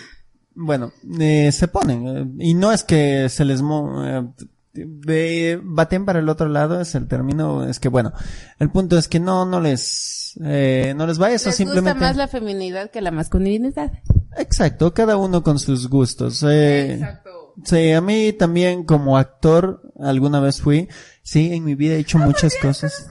bueno, 0.54 0.94
eh, 1.20 1.52
se 1.52 1.68
ponen. 1.68 2.08
eh, 2.40 2.46
y 2.46 2.54
no 2.54 2.72
es 2.72 2.84
que 2.84 3.30
se 3.30 3.46
les... 3.46 3.62
mo- 3.64 4.06
eh, 4.06 4.28
baten 4.74 6.06
para 6.06 6.20
el 6.20 6.30
otro 6.30 6.48
lado 6.48 6.80
es 6.80 6.96
el 6.96 7.08
término 7.08 7.66
es 7.66 7.80
que 7.80 7.90
bueno 7.90 8.14
el 8.58 8.70
punto 8.70 8.98
es 8.98 9.10
que 9.10 9.20
no 9.20 9.46
no 9.46 9.60
les 9.60 10.22
eh, 10.44 10.94
no 10.96 11.08
les 11.08 11.22
va 11.22 11.32
eso 11.32 11.50
Les 11.50 11.56
simplemente 11.56 11.92
gusta 11.92 12.08
más 12.08 12.16
la 12.16 12.28
feminidad 12.28 12.90
que 12.90 13.02
la 13.02 13.12
masculinidad. 13.12 13.92
Exacto, 14.38 14.94
cada 14.94 15.18
uno 15.18 15.44
con 15.44 15.60
sus 15.60 15.90
gustos. 15.90 16.44
Eh, 16.44 16.94
Exacto. 16.94 17.54
sí, 17.64 17.92
a 17.92 18.02
mí 18.02 18.34
también 18.34 18.84
como 18.84 19.18
actor 19.18 19.82
alguna 20.00 20.40
vez 20.40 20.62
fui. 20.62 20.88
Sí, 21.22 21.54
en 21.54 21.64
mi 21.64 21.76
vida 21.76 21.96
he 21.96 22.00
hecho 22.00 22.18
muchas 22.18 22.56
cosas. 22.62 23.08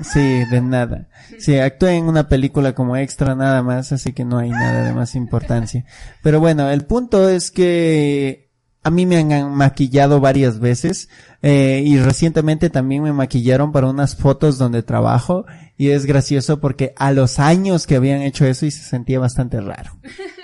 Sí, 0.00 0.44
de 0.44 0.60
nada. 0.60 1.08
Sí, 1.38 1.58
actué 1.58 1.94
en 1.94 2.04
una 2.04 2.28
película 2.28 2.72
como 2.72 2.96
extra 2.96 3.34
nada 3.34 3.64
más, 3.64 3.90
así 3.90 4.12
que 4.12 4.24
no 4.24 4.38
hay 4.38 4.50
nada 4.50 4.84
de 4.84 4.92
más 4.92 5.16
importancia. 5.16 5.84
Pero 6.22 6.38
bueno, 6.38 6.70
el 6.70 6.84
punto 6.84 7.28
es 7.28 7.50
que 7.50 8.47
a 8.82 8.90
mí 8.90 9.06
me 9.06 9.18
han 9.18 9.54
maquillado 9.54 10.20
varias 10.20 10.60
veces 10.60 11.08
eh, 11.42 11.82
y 11.84 11.98
recientemente 11.98 12.70
también 12.70 13.02
me 13.02 13.12
maquillaron 13.12 13.72
para 13.72 13.88
unas 13.88 14.16
fotos 14.16 14.58
donde 14.58 14.82
trabajo 14.82 15.46
y 15.76 15.90
es 15.90 16.06
gracioso 16.06 16.60
porque 16.60 16.94
a 16.96 17.12
los 17.12 17.38
años 17.38 17.86
que 17.86 17.96
habían 17.96 18.22
hecho 18.22 18.46
eso 18.46 18.66
y 18.66 18.70
se 18.70 18.82
sentía 18.82 19.18
bastante 19.18 19.60
raro. 19.60 19.92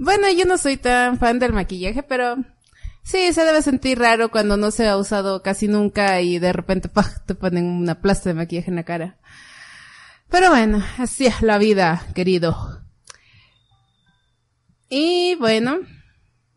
Bueno, 0.00 0.30
yo 0.30 0.44
no 0.44 0.58
soy 0.58 0.76
tan 0.76 1.18
fan 1.18 1.40
del 1.40 1.52
maquillaje, 1.52 2.04
pero 2.04 2.36
sí, 3.02 3.32
se 3.32 3.44
debe 3.44 3.62
sentir 3.62 3.98
raro 3.98 4.30
cuando 4.30 4.56
no 4.56 4.70
se 4.70 4.86
ha 4.86 4.96
usado 4.96 5.42
casi 5.42 5.66
nunca 5.66 6.20
y 6.20 6.38
de 6.38 6.52
repente 6.52 6.88
¡pah! 6.88 7.24
te 7.26 7.34
ponen 7.34 7.64
una 7.66 8.00
plasta 8.00 8.30
de 8.30 8.34
maquillaje 8.34 8.70
en 8.70 8.76
la 8.76 8.84
cara. 8.84 9.18
Pero 10.30 10.50
bueno, 10.50 10.84
así 10.98 11.26
es 11.26 11.42
la 11.42 11.58
vida, 11.58 12.06
querido. 12.14 12.80
Y 14.88 15.34
bueno, 15.34 15.78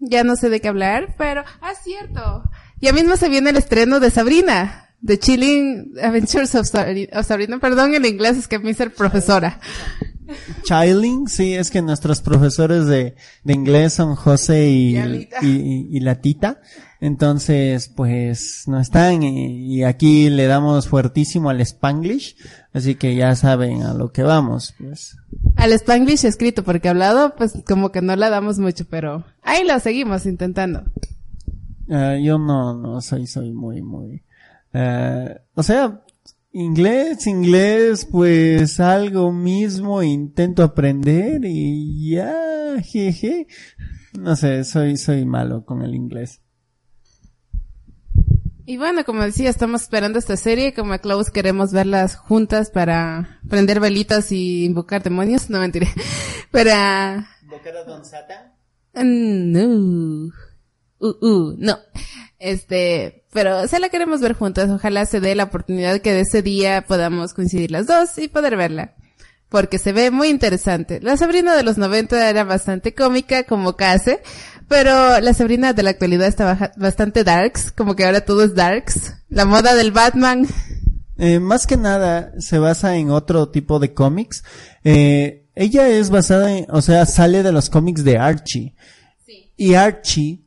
ya 0.02 0.24
no 0.24 0.36
sé 0.36 0.50
de 0.50 0.60
qué 0.60 0.68
hablar, 0.68 1.16
pero, 1.18 1.44
ah, 1.62 1.74
cierto. 1.82 2.44
Ya 2.82 2.92
mismo 2.92 3.16
se 3.16 3.30
viene 3.30 3.52
el 3.52 3.58
estreno 3.58 4.00
de 4.00 4.10
Sabrina, 4.10 4.90
de 5.00 5.20
Chilling 5.20 5.94
Adventures 6.02 6.56
of 6.56 6.68
Sabrina, 6.68 7.20
of 7.20 7.26
Sabrina, 7.26 7.60
perdón, 7.60 7.94
en 7.94 8.06
inglés 8.06 8.38
es 8.38 8.48
que 8.48 8.60
me 8.60 8.72
hice 8.72 8.90
profesora. 8.90 9.60
Childing, 10.64 11.28
sí, 11.28 11.54
es 11.54 11.72
que 11.72 11.82
nuestros 11.82 12.22
profesores 12.22 12.86
de, 12.86 13.16
de 13.44 13.54
inglés 13.54 13.94
son 13.94 14.16
José 14.16 14.70
y, 14.70 14.96
Y 14.98 15.30
y, 15.42 15.48
y- 15.48 15.88
y 15.98 16.00
la 16.02 16.16
tita. 16.22 16.60
Entonces, 17.00 17.88
pues, 17.90 18.64
no 18.68 18.80
están 18.80 19.24
y, 19.24 19.76
y 19.76 19.84
aquí 19.84 20.30
le 20.30 20.46
damos 20.46 20.88
fuertísimo 20.88 21.50
al 21.50 21.60
Spanglish. 21.62 22.36
Así 22.74 22.96
que 22.96 23.16
ya 23.16 23.36
saben 23.36 23.82
a 23.82 23.94
lo 23.94 24.12
que 24.12 24.22
vamos, 24.24 24.76
pues. 24.80 25.18
Al 25.56 25.74
Spanglish 25.74 26.26
escrito, 26.26 26.64
porque 26.64 26.90
hablado, 26.90 27.34
pues 27.36 27.54
como 27.68 27.92
que 27.92 28.02
no 28.02 28.16
la 28.16 28.30
damos 28.30 28.60
mucho, 28.60 28.86
pero 28.90 29.26
ahí 29.42 29.66
lo 29.66 29.80
seguimos 29.80 30.26
intentando. 30.26 30.84
Ah, 31.90 32.16
yo 32.22 32.38
no, 32.38 32.74
no 32.78 33.02
soy, 33.02 33.28
soy 33.28 33.52
muy, 33.52 33.82
muy, 33.82 34.22
ah, 34.74 35.42
o 35.56 35.64
sea, 35.64 36.02
inglés, 36.54 37.28
inglés, 37.28 38.08
pues 38.10 38.80
algo 38.80 39.32
mismo 39.32 40.04
intento 40.04 40.64
aprender 40.64 41.42
y 41.46 42.12
ya, 42.12 42.82
jeje. 42.84 43.48
No 44.20 44.36
sé, 44.36 44.64
soy, 44.64 44.98
soy 44.98 45.26
malo 45.26 45.66
con 45.66 45.82
el 45.82 45.96
inglés. 45.96 46.42
Y 48.66 48.78
bueno, 48.78 49.04
como 49.04 49.24
decía, 49.24 49.50
estamos 49.50 49.82
esperando 49.82 50.20
esta 50.20 50.38
serie, 50.38 50.74
como 50.74 50.94
a 50.94 51.00
Klaus 51.00 51.30
queremos 51.32 51.74
verlas 51.74 52.16
juntas 52.16 52.70
para 52.70 53.40
prender 53.50 53.80
velitas 53.80 54.32
y 54.32 54.66
invocar 54.66 55.04
demonios, 55.04 55.50
no 55.50 55.60
mentiré, 55.60 55.88
para... 56.52 57.28
Mm, 58.94 59.52
No. 59.52 60.32
Uh, 61.00 61.26
uh, 61.26 61.56
no. 61.58 61.80
Este, 62.42 63.24
pero 63.32 63.68
se 63.68 63.80
la 63.80 63.90
queremos 63.90 64.20
ver 64.20 64.34
juntas. 64.34 64.70
Ojalá 64.70 65.06
se 65.06 65.20
dé 65.20 65.36
la 65.36 65.44
oportunidad 65.44 66.00
que 66.00 66.12
de 66.12 66.22
ese 66.22 66.42
día 66.42 66.84
podamos 66.88 67.34
coincidir 67.34 67.70
las 67.70 67.86
dos 67.86 68.18
y 68.18 68.28
poder 68.28 68.58
verla. 68.58 68.96
Porque 69.48 69.78
se 69.78 69.94
ve 69.94 70.10
muy 70.10 70.30
interesante. 70.30 71.00
La 71.02 71.18
Sabrina 71.18 71.56
de 71.56 71.64
los 71.64 71.78
90 71.78 72.30
era 72.30 72.44
bastante 72.44 72.96
cómica, 72.96 73.44
como 73.44 73.76
Case, 73.76 74.24
pero 74.68 75.20
la 75.20 75.34
Sabrina 75.34 75.74
de 75.74 75.84
la 75.84 75.92
actualidad 75.92 76.28
está 76.28 76.74
bastante 76.78 77.24
darks, 77.24 77.72
como 77.72 77.96
que 77.96 78.06
ahora 78.06 78.22
todo 78.22 78.44
es 78.44 78.56
darks. 78.56 79.14
La 79.30 79.46
moda 79.46 79.76
del 79.76 79.92
Batman. 79.92 80.48
Eh, 81.18 81.40
más 81.40 81.68
que 81.68 81.78
nada 81.78 82.32
se 82.40 82.58
basa 82.58 82.96
en 82.96 83.12
otro 83.12 83.50
tipo 83.50 83.78
de 83.78 83.94
cómics. 83.94 84.44
Eh, 84.84 85.46
ella 85.54 85.90
es 85.90 86.10
basada 86.10 86.58
en, 86.58 86.66
o 86.70 86.82
sea, 86.82 87.06
sale 87.06 87.44
de 87.44 87.52
los 87.52 87.70
cómics 87.70 88.04
de 88.04 88.18
Archie. 88.18 88.74
Y 89.58 89.76
Archie, 89.76 90.42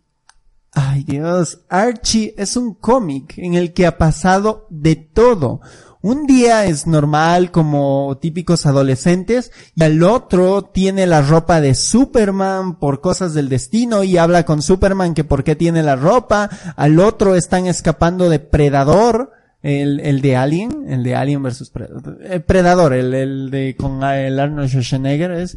ay 0.75 1.05
Dios, 1.05 1.61
Archie 1.69 2.35
es 2.37 2.57
un 2.57 2.75
cómic 2.75 3.39
en 3.39 3.55
el 3.55 3.73
que 3.73 3.87
ha 3.87 3.99
pasado 3.99 4.67
de 4.71 4.97
todo. 4.97 5.61
Un 6.05 6.27
día 6.27 6.67
es 6.67 6.87
normal 6.87 7.51
como 7.51 8.19
típicos 8.21 8.67
adolescentes 8.67 9.51
y 9.75 9.85
al 9.85 10.03
otro 10.03 10.63
tiene 10.63 11.07
la 11.07 11.23
ropa 11.23 11.63
de 11.63 11.75
Superman 11.75 12.79
por 12.79 13.01
cosas 13.01 13.33
del 13.33 13.49
destino 13.49 14.05
y 14.05 14.19
habla 14.19 14.45
con 14.45 14.61
Superman 14.61 15.15
que 15.15 15.25
por 15.25 15.45
qué 15.45 15.57
tiene 15.57 15.83
la 15.83 15.97
ropa. 15.97 16.51
Al 16.77 17.01
otro 17.01 17.37
están 17.37 17.67
escapando 17.67 18.29
de 18.29 18.39
Predador. 18.39 19.33
El, 19.63 19.99
el 20.01 20.21
de 20.21 20.37
Alien, 20.37 20.85
el 20.89 21.03
de 21.03 21.17
Alien 21.17 21.43
versus 21.43 21.71
Predador, 21.71 22.19
eh, 22.21 22.39
Predador, 22.41 22.93
el, 22.93 23.15
el 23.15 23.51
de 23.51 23.75
con 23.75 24.03
el 24.05 24.39
Arnold 24.39 24.69
Schwarzenegger 24.69 25.31
es, 25.31 25.57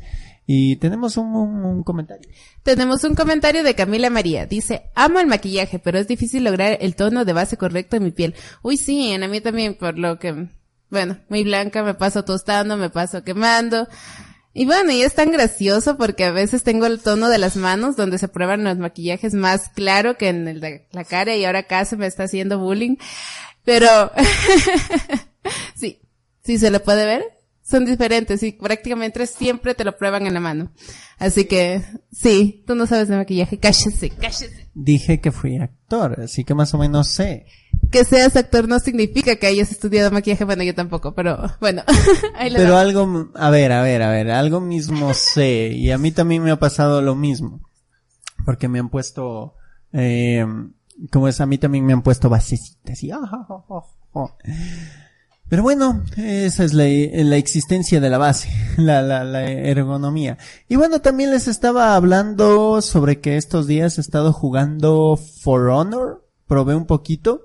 y 0.49 0.77
tenemos 0.77 1.17
un, 1.17 1.35
un, 1.35 1.65
un 1.65 1.83
comentario. 1.83 2.29
Tenemos 2.63 3.03
un 3.03 3.15
comentario 3.15 3.63
de 3.63 3.75
Camila 3.75 4.09
María. 4.09 4.45
Dice, 4.45 4.89
amo 4.95 5.19
el 5.19 5.27
maquillaje, 5.27 5.77
pero 5.77 5.99
es 5.99 6.07
difícil 6.07 6.45
lograr 6.45 6.77
el 6.79 6.95
tono 6.95 7.25
de 7.25 7.33
base 7.33 7.57
correcto 7.57 7.97
en 7.97 8.05
mi 8.05 8.11
piel. 8.11 8.33
Uy, 8.61 8.77
sí, 8.77 9.11
en 9.11 9.23
a 9.23 9.27
mí 9.27 9.41
también, 9.41 9.75
por 9.75 9.99
lo 9.99 10.19
que, 10.19 10.47
bueno, 10.89 11.17
muy 11.27 11.43
blanca, 11.43 11.83
me 11.83 11.95
paso 11.95 12.23
tostando, 12.23 12.77
me 12.77 12.89
paso 12.89 13.25
quemando. 13.25 13.89
Y 14.53 14.65
bueno, 14.65 14.93
y 14.93 15.01
es 15.01 15.15
tan 15.15 15.33
gracioso 15.33 15.97
porque 15.97 16.23
a 16.23 16.31
veces 16.31 16.63
tengo 16.63 16.85
el 16.85 17.01
tono 17.01 17.27
de 17.27 17.39
las 17.39 17.57
manos 17.57 17.97
donde 17.97 18.17
se 18.17 18.29
prueban 18.29 18.63
los 18.63 18.77
maquillajes 18.77 19.33
más 19.33 19.67
claro 19.75 20.17
que 20.17 20.29
en 20.29 20.47
el 20.47 20.61
de 20.61 20.87
la 20.91 21.03
cara 21.03 21.35
y 21.35 21.43
ahora 21.43 21.59
acá 21.59 21.83
se 21.83 21.97
me 21.97 22.07
está 22.07 22.23
haciendo 22.23 22.57
bullying. 22.57 22.95
Pero, 23.65 24.11
sí, 25.75 25.99
sí 26.41 26.57
se 26.57 26.71
le 26.71 26.79
puede 26.79 27.05
ver. 27.05 27.36
Son 27.67 27.85
diferentes 27.85 28.41
y 28.43 28.53
prácticamente 28.53 29.27
siempre 29.27 29.75
te 29.75 29.83
lo 29.83 29.97
prueban 29.97 30.25
en 30.25 30.33
la 30.33 30.39
mano. 30.39 30.71
Así 31.19 31.45
que, 31.45 31.83
sí, 32.11 32.63
tú 32.65 32.75
no 32.75 32.87
sabes 32.87 33.09
de 33.09 33.17
maquillaje, 33.17 33.59
cállese, 33.59 34.09
cállese. 34.11 34.69
Dije 34.73 35.19
que 35.19 35.31
fui 35.31 35.57
actor, 35.57 36.21
así 36.21 36.45
que 36.45 36.53
más 36.53 36.73
o 36.73 36.77
menos 36.77 37.09
sé. 37.09 37.45
Que 37.91 38.05
seas 38.05 38.37
actor 38.37 38.69
no 38.69 38.79
significa 38.79 39.35
que 39.35 39.47
hayas 39.47 39.71
estudiado 39.71 40.11
maquillaje, 40.11 40.45
bueno, 40.45 40.63
yo 40.63 40.73
tampoco, 40.73 41.13
pero 41.13 41.39
bueno. 41.59 41.83
ahí 42.35 42.49
lo 42.49 42.57
Pero 42.57 42.77
algo, 42.77 43.31
a 43.35 43.49
ver, 43.49 43.73
a 43.73 43.81
ver, 43.81 44.01
a 44.01 44.11
ver, 44.11 44.31
algo 44.31 44.61
mismo 44.61 45.13
sé, 45.13 45.71
y 45.73 45.91
a 45.91 45.97
mí 45.97 46.11
también 46.11 46.43
me 46.43 46.51
ha 46.51 46.59
pasado 46.59 47.01
lo 47.01 47.15
mismo. 47.15 47.61
Porque 48.45 48.69
me 48.69 48.79
han 48.79 48.87
puesto, 48.87 49.55
eh, 49.91 50.45
como 51.11 51.27
es, 51.27 51.41
a 51.41 51.45
mí 51.45 51.57
también 51.57 51.85
me 51.85 51.91
han 51.91 52.01
puesto 52.01 52.29
basecitas 52.29 53.03
y, 53.03 53.11
ah, 53.11 53.19
ah, 53.29 53.83
ah. 54.15 54.37
Pero 55.49 55.63
bueno, 55.63 56.03
esa 56.17 56.65
es 56.65 56.73
la, 56.73 56.83
la 56.83 57.37
existencia 57.37 58.01
de 58.01 58.09
la 58.09 58.17
base, 58.17 58.49
la, 58.77 59.01
la, 59.01 59.23
la 59.23 59.49
ergonomía. 59.49 60.37
Y 60.67 60.75
bueno, 60.75 60.99
también 60.99 61.31
les 61.31 61.47
estaba 61.47 61.95
hablando 61.95 62.81
sobre 62.81 63.21
que 63.21 63.37
estos 63.37 63.65
días 63.65 63.97
he 63.97 64.01
estado 64.01 64.33
jugando 64.33 65.15
For 65.15 65.69
Honor, 65.69 66.25
probé 66.47 66.75
un 66.75 66.85
poquito. 66.85 67.43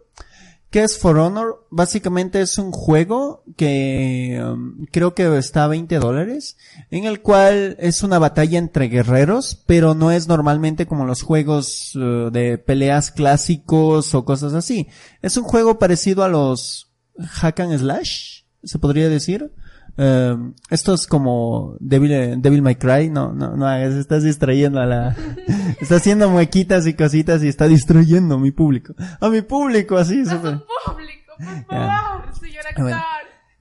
¿Qué 0.71 0.83
es 0.83 0.99
For 0.99 1.19
Honor? 1.19 1.67
Básicamente 1.71 2.41
es 2.41 2.57
un 2.57 2.73
juego 2.73 3.45
que 3.57 4.43
um, 4.43 4.87
creo 4.91 5.15
que 5.15 5.37
está 5.37 5.65
a 5.65 5.69
20 5.69 5.99
dólares, 5.99 6.57
en 6.91 7.05
el 7.05 7.21
cual 7.21 7.77
es 7.79 8.03
una 8.03 8.19
batalla 8.19 8.59
entre 8.59 8.89
guerreros, 8.89 9.63
pero 9.67 9.95
no 9.95 10.11
es 10.11 10.29
normalmente 10.29 10.87
como 10.87 11.05
los 11.05 11.21
juegos 11.23 11.95
uh, 11.95 12.31
de 12.31 12.57
peleas 12.57 13.11
clásicos 13.11 14.15
o 14.15 14.25
cosas 14.25 14.55
así. 14.55 14.89
Es 15.21 15.37
un 15.37 15.45
juego 15.45 15.79
parecido 15.79 16.25
a 16.25 16.29
los 16.29 16.92
hack 17.19 17.61
and 17.61 17.79
slash, 17.79 18.43
se 18.63 18.79
podría 18.79 19.09
decir. 19.09 19.53
Um, 19.99 20.55
esto 20.71 20.95
es 20.95 21.07
como 21.07 21.77
Devil, 21.79 22.41
Devil 22.41 22.63
May 22.63 22.77
Cry, 22.77 23.11
no, 23.11 23.33
no, 23.35 23.57
no 23.57 23.71
estás 23.77 24.23
distrayendo 24.23 24.81
a 24.81 24.87
la, 24.87 25.15
está 25.81 25.97
haciendo 25.97 26.31
muequitas 26.31 26.87
y 26.87 26.95
cositas 26.95 27.45
y 27.45 27.49
está 27.49 27.69
distrayendo 27.69 28.37
a 28.37 28.39
mi 28.39 28.53
público. 28.53 28.95
A 29.21 29.29
mi 29.29 29.43
público, 29.43 29.99
así, 29.99 30.25
súper. 30.25 30.61
público, 30.87 31.35
por 31.69 31.77
Ya. 31.79 32.33
señor 32.41 32.65
Ah, 32.77 32.83
bueno. 32.83 33.03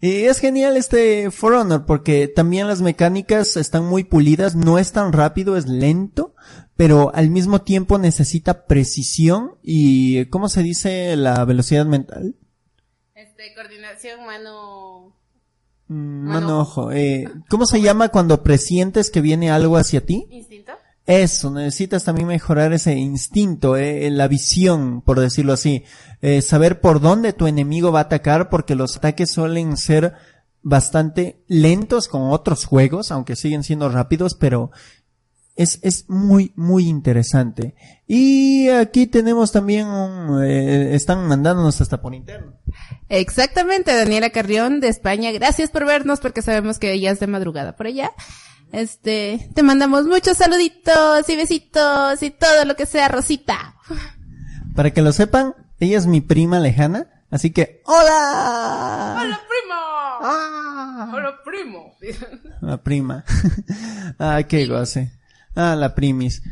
Y 0.03 0.23
es 0.23 0.39
genial 0.39 0.77
este 0.77 1.29
For 1.29 1.53
Honor 1.53 1.85
porque 1.85 2.27
también 2.27 2.67
las 2.67 2.81
mecánicas 2.81 3.55
están 3.55 3.85
muy 3.85 4.03
pulidas, 4.03 4.55
no 4.55 4.79
es 4.79 4.93
tan 4.93 5.13
rápido, 5.13 5.57
es 5.57 5.67
lento, 5.67 6.33
pero 6.75 7.13
al 7.13 7.29
mismo 7.29 7.61
tiempo 7.61 7.99
necesita 7.99 8.65
precisión 8.65 9.57
y, 9.61 10.25
¿cómo 10.25 10.49
se 10.49 10.63
dice 10.63 11.15
la 11.17 11.45
velocidad 11.45 11.85
mental? 11.85 12.35
Este, 13.41 13.56
coordinación 13.56 14.25
mano... 14.25 15.13
Mm, 15.88 16.27
Mano- 16.27 16.41
Mano 16.41 16.60
ojo, 16.62 16.91
eh, 16.91 17.27
¿cómo 17.49 17.65
se 17.65 17.82
llama 17.82 18.10
cuando 18.10 18.43
presientes 18.43 19.10
que 19.10 19.21
viene 19.21 19.51
algo 19.51 19.77
hacia 19.77 20.06
ti? 20.06 20.25
¿Instinto? 20.30 20.71
Eso, 21.06 21.49
necesitas 21.51 22.04
también 22.06 22.27
mejorar 22.27 22.71
ese 22.73 22.93
instinto, 22.93 23.75
eh, 23.75 24.10
la 24.12 24.27
visión, 24.27 25.01
por 25.01 25.19
decirlo 25.19 25.54
así. 25.54 25.84
Eh, 26.21 26.41
saber 26.41 26.80
por 26.80 27.01
dónde 27.01 27.34
tu 27.34 27.47
enemigo 27.47 27.91
va 27.91 27.99
a 27.99 28.04
atacar, 28.04 28.49
porque 28.49 28.75
los 28.75 28.95
ataques 28.97 29.32
suelen 29.32 29.75
ser 29.77 30.13
bastante 30.62 31.41
lentos 31.47 32.08
con 32.08 32.30
otros 32.32 32.65
juegos, 32.65 33.12
aunque 33.12 33.36
siguen 33.36 33.63
siendo 33.63 33.89
rápidos, 33.89 34.36
pero 34.36 34.69
es, 35.55 35.79
es 35.81 36.09
muy, 36.09 36.53
muy 36.55 36.87
interesante. 36.87 37.75
Y 38.07 38.69
aquí 38.69 39.07
tenemos 39.07 39.51
también 39.51 39.87
un, 39.87 40.43
eh, 40.43 40.95
están 40.95 41.27
mandándonos 41.27 41.79
hasta 41.81 42.01
por 42.01 42.13
interno. 42.13 42.53
Exactamente, 43.09 43.95
Daniela 43.95 44.29
Carrión 44.29 44.79
de 44.79 44.87
España. 44.87 45.31
Gracias 45.31 45.69
por 45.69 45.85
vernos 45.85 46.19
porque 46.19 46.41
sabemos 46.41 46.79
que 46.79 46.99
ya 46.99 47.11
es 47.11 47.19
de 47.19 47.27
madrugada 47.27 47.75
por 47.75 47.87
allá. 47.87 48.11
Este, 48.71 49.49
te 49.53 49.63
mandamos 49.63 50.05
muchos 50.05 50.37
saluditos 50.37 51.27
y 51.27 51.35
besitos 51.35 52.23
y 52.23 52.31
todo 52.31 52.65
lo 52.65 52.75
que 52.75 52.85
sea, 52.85 53.09
Rosita. 53.09 53.75
Para 54.75 54.91
que 54.91 55.01
lo 55.01 55.11
sepan, 55.11 55.55
ella 55.79 55.97
es 55.97 56.07
mi 56.07 56.21
prima 56.21 56.59
lejana, 56.59 57.25
así 57.29 57.51
que, 57.51 57.81
¡Hola! 57.85 59.39
primo! 59.49 59.75
¡Ah! 59.75 61.11
¡Hola, 61.13 61.39
primo! 61.43 61.97
La 62.61 62.81
prima. 62.81 63.25
ah, 64.19 64.41
qué 64.47 64.65
goce. 64.67 65.11
Ah, 65.55 65.75
la 65.75 65.95
primis. 65.95 66.43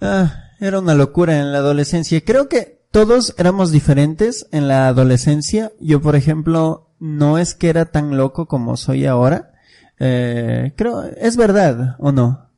Ah, 0.00 0.50
era 0.60 0.78
una 0.78 0.94
locura 0.94 1.38
en 1.38 1.52
la 1.52 1.58
adolescencia. 1.58 2.20
Creo 2.24 2.48
que 2.48 2.82
todos 2.90 3.34
éramos 3.38 3.72
diferentes 3.72 4.46
en 4.52 4.68
la 4.68 4.88
adolescencia. 4.88 5.72
Yo, 5.80 6.00
por 6.00 6.16
ejemplo, 6.16 6.90
no 6.98 7.38
es 7.38 7.54
que 7.54 7.68
era 7.68 7.86
tan 7.86 8.16
loco 8.16 8.46
como 8.46 8.76
soy 8.76 9.06
ahora. 9.06 9.52
Eh, 9.98 10.72
creo, 10.76 11.02
es 11.02 11.36
verdad, 11.36 11.96
¿o 11.98 12.12
no? 12.12 12.50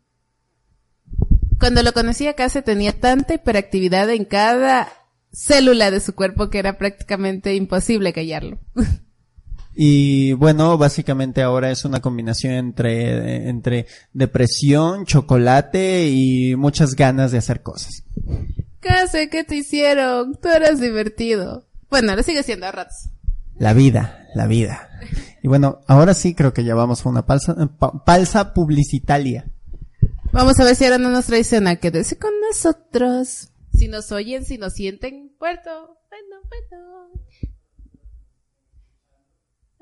Cuando 1.59 1.83
lo 1.83 1.93
conocí 1.93 2.27
acá 2.27 2.49
se 2.49 2.63
tenía 2.63 2.93
tanta 2.93 3.35
hiperactividad 3.35 4.11
en 4.11 4.25
cada 4.25 4.89
célula 5.33 5.91
de 5.91 6.01
su 6.01 6.15
cuerpo 6.15 6.51
que 6.51 6.59
era 6.59 6.79
prácticamente 6.79 7.55
imposible 7.55 8.13
callarlo. 8.13 8.59
Y 9.77 10.33
bueno, 10.35 10.79
básicamente 10.79 11.43
ahora 11.43 11.71
es 11.71 11.85
una 11.85 12.01
combinación 12.01 12.53
entre, 12.55 13.49
entre 13.49 13.87
depresión, 14.13 15.05
chocolate 15.05 16.09
y 16.11 16.55
muchas 16.57 16.95
ganas 16.95 17.33
de 17.33 17.39
hacer 17.39 17.63
cosas. 17.63 18.05
¿Qué 18.81 19.09
sé? 19.11 19.29
¿Qué 19.31 19.43
te 19.45 19.57
hicieron? 19.57 20.37
Tú 20.41 20.49
eras 20.49 20.81
divertido. 20.81 21.65
Bueno, 21.91 22.15
lo 22.15 22.23
sigue 22.23 22.43
siendo 22.43 22.67
a 22.67 22.73
ratos. 22.73 23.09
La 23.59 23.73
vida, 23.73 24.27
la 24.35 24.47
vida. 24.47 24.89
Y 25.43 25.49
bueno, 25.49 25.81
ahora 25.87 26.15
sí 26.15 26.35
creo 26.35 26.53
que 26.53 26.65
ya 26.65 26.75
vamos 26.75 27.05
a 27.05 27.09
una 27.09 27.27
palsa, 27.27 27.55
pa- 27.79 28.05
palsa 28.05 28.55
publicitaria. 28.55 29.47
Vamos 30.33 30.59
a 30.59 30.65
ver 30.65 30.75
si 30.75 30.85
ahora 30.85 30.99
no 30.99 31.11
nos 31.11 31.27
traiciona. 31.27 31.77
Quédese 31.77 32.17
con 32.19 32.33
nosotros. 32.49 33.51
Si 33.73 33.89
nos 33.89 34.11
oyen, 34.13 34.45
si 34.45 34.59
nos 34.59 34.75
sienten, 34.75 35.31
puerto. 35.39 35.71
Bueno, 36.11 36.37
bueno. 36.49 37.25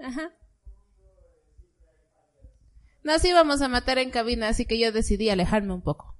Ajá. 0.02 0.32
Nos 3.04 3.24
íbamos 3.24 3.62
a 3.62 3.68
matar 3.68 3.98
en 3.98 4.10
cabina, 4.10 4.48
así 4.48 4.66
que 4.66 4.78
yo 4.78 4.92
decidí 4.92 5.30
alejarme 5.30 5.72
un 5.74 5.82
poco. 5.82 6.16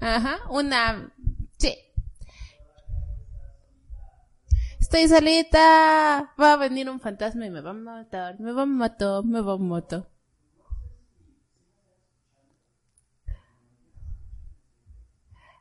Ajá, 0.00 0.40
una... 0.50 1.12
Sí. 1.58 1.74
Estoy 4.80 5.08
solita. 5.08 6.34
Va 6.40 6.52
a 6.52 6.56
venir 6.56 6.90
un 6.90 7.00
fantasma 7.00 7.46
y 7.46 7.50
me 7.50 7.60
va 7.60 7.70
a 7.70 7.74
matar. 7.74 8.38
Me 8.40 8.52
va 8.52 8.62
a 8.62 8.66
matar, 8.66 9.24
me 9.24 9.40
va 9.40 9.54
a 9.54 9.58
matar. 9.58 10.13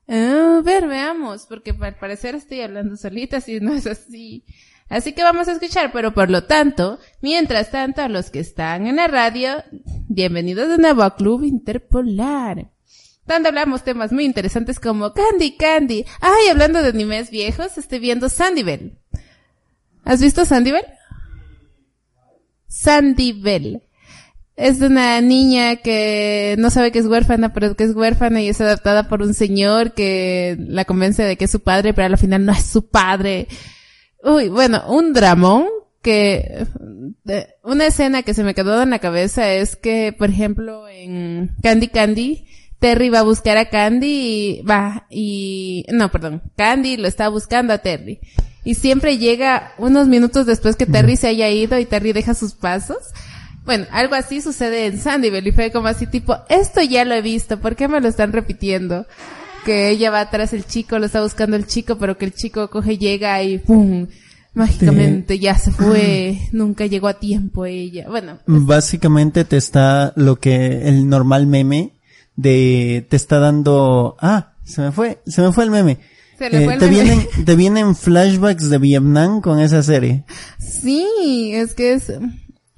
A 0.07 0.61
ver, 0.63 0.87
veamos, 0.87 1.45
porque 1.47 1.75
al 1.79 1.95
parecer 1.95 2.35
estoy 2.35 2.61
hablando 2.61 2.97
solita, 2.97 3.41
si 3.41 3.59
no 3.59 3.73
es 3.73 3.87
así. 3.87 4.43
Así 4.89 5.13
que 5.13 5.23
vamos 5.23 5.47
a 5.47 5.53
escuchar, 5.53 5.91
pero 5.91 6.13
por 6.13 6.29
lo 6.29 6.43
tanto, 6.43 6.99
mientras 7.21 7.71
tanto, 7.71 8.01
a 8.01 8.09
los 8.09 8.29
que 8.29 8.39
están 8.39 8.85
en 8.85 8.97
la 8.97 9.07
radio, 9.07 9.63
bienvenidos 10.07 10.69
de 10.69 10.77
nuevo 10.77 11.03
a 11.03 11.15
Club 11.15 11.43
Interpolar. 11.43 12.69
Donde 13.25 13.49
hablamos 13.49 13.83
temas 13.83 14.11
muy 14.11 14.25
interesantes 14.25 14.79
como 14.79 15.13
Candy 15.13 15.55
Candy. 15.55 16.05
Ay, 16.19 16.49
hablando 16.49 16.81
de 16.81 16.89
animes 16.89 17.31
viejos, 17.31 17.77
estoy 17.77 17.99
viendo 17.99 18.27
Sandivel. 18.27 18.99
¿Has 20.03 20.21
visto 20.21 20.43
Sandivel? 20.43 20.85
Sandivel. 22.67 23.83
Es 24.55 24.77
de 24.79 24.85
una 24.87 25.19
niña 25.21 25.77
que 25.77 26.55
no 26.59 26.69
sabe 26.69 26.91
que 26.91 26.99
es 26.99 27.07
huérfana, 27.07 27.53
pero 27.53 27.75
que 27.75 27.85
es 27.85 27.95
huérfana 27.95 28.41
y 28.41 28.49
es 28.49 28.61
adoptada 28.61 29.07
por 29.09 29.21
un 29.23 29.33
señor 29.33 29.93
que 29.93 30.55
la 30.59 30.85
convence 30.85 31.23
de 31.23 31.37
que 31.37 31.45
es 31.45 31.51
su 31.51 31.61
padre, 31.61 31.93
pero 31.93 32.05
al 32.07 32.17
final 32.19 32.45
no 32.45 32.51
es 32.51 32.63
su 32.65 32.87
padre. 32.87 33.47
Uy, 34.23 34.49
bueno, 34.49 34.83
un 34.87 35.11
dramón 35.13 35.65
que 36.03 36.65
de- 37.23 37.47
una 37.63 37.87
escena 37.87 38.21
que 38.23 38.33
se 38.35 38.43
me 38.43 38.53
quedó 38.53 38.81
en 38.83 38.91
la 38.91 38.99
cabeza 38.99 39.51
es 39.51 39.75
que, 39.75 40.13
por 40.15 40.29
ejemplo, 40.29 40.87
en 40.87 41.51
Candy 41.63 41.87
Candy, 41.87 42.45
Terry 42.77 43.09
va 43.09 43.19
a 43.19 43.23
buscar 43.23 43.57
a 43.57 43.69
Candy 43.69 44.07
y 44.59 44.61
va 44.61 45.07
y 45.09 45.85
no, 45.91 46.11
perdón, 46.11 46.43
Candy 46.57 46.97
lo 46.97 47.07
está 47.07 47.27
buscando 47.29 47.73
a 47.73 47.79
Terry. 47.79 48.19
Y 48.65 48.75
siempre 48.75 49.17
llega 49.17 49.73
unos 49.77 50.07
minutos 50.07 50.45
después 50.45 50.75
que 50.75 50.85
Terry 50.85 51.17
se 51.17 51.27
haya 51.27 51.49
ido 51.49 51.79
y 51.79 51.85
Terry 51.85 52.13
deja 52.13 52.33
sus 52.33 52.53
pasos. 52.53 52.97
Bueno, 53.65 53.85
algo 53.91 54.15
así 54.15 54.41
sucede 54.41 54.87
en 54.87 54.99
Sandyville 54.99 55.47
y 55.49 55.51
fue 55.53 55.71
como 55.71 55.87
así 55.87 56.05
tipo, 56.07 56.35
esto 56.49 56.81
ya 56.81 57.05
lo 57.05 57.13
he 57.15 57.21
visto, 57.21 57.59
¿por 57.59 57.75
qué 57.75 57.87
me 57.87 58.01
lo 58.01 58.09
están 58.09 58.33
repitiendo? 58.33 59.05
Que 59.65 59.89
ella 59.89 60.11
va 60.11 60.19
atrás 60.21 60.51
el 60.53 60.65
chico, 60.65 60.99
lo 60.99 61.05
está 61.05 61.21
buscando 61.21 61.55
el 61.55 61.65
chico, 61.65 61.97
pero 61.97 62.17
que 62.17 62.25
el 62.25 62.33
chico 62.33 62.69
coge, 62.69 62.97
llega 62.97 63.41
y 63.41 63.59
¡pum! 63.59 64.07
Mágicamente 64.53 65.39
ya 65.39 65.57
se 65.57 65.71
fue, 65.71 66.37
nunca 66.51 66.85
llegó 66.85 67.07
a 67.07 67.15
tiempo 67.19 67.65
ella. 67.65 68.05
Bueno, 68.07 68.37
Básicamente 68.45 69.45
te 69.45 69.57
está 69.57 70.13
lo 70.15 70.39
que 70.39 70.87
el 70.87 71.07
normal 71.09 71.47
meme 71.47 71.93
de 72.35 73.05
te 73.09 73.15
está 73.15 73.39
dando, 73.39 74.15
ah, 74.19 74.53
se 74.63 74.81
me 74.81 74.91
fue, 74.91 75.21
se 75.25 75.41
me 75.41 75.51
fue 75.53 75.63
el 75.63 75.71
meme. 75.71 75.97
Se 76.37 76.49
le 76.49 76.61
Eh, 76.61 76.65
fue 76.65 76.73
el 76.73 76.79
te 76.79 76.85
meme. 76.87 77.01
vienen, 77.03 77.27
te 77.45 77.55
vienen 77.55 77.95
flashbacks 77.95 78.69
de 78.69 78.77
Vietnam 78.77 79.41
con 79.41 79.59
esa 79.59 79.81
serie. 79.81 80.23
Sí, 80.59 81.51
es 81.53 81.73
que 81.73 81.93
es, 81.93 82.11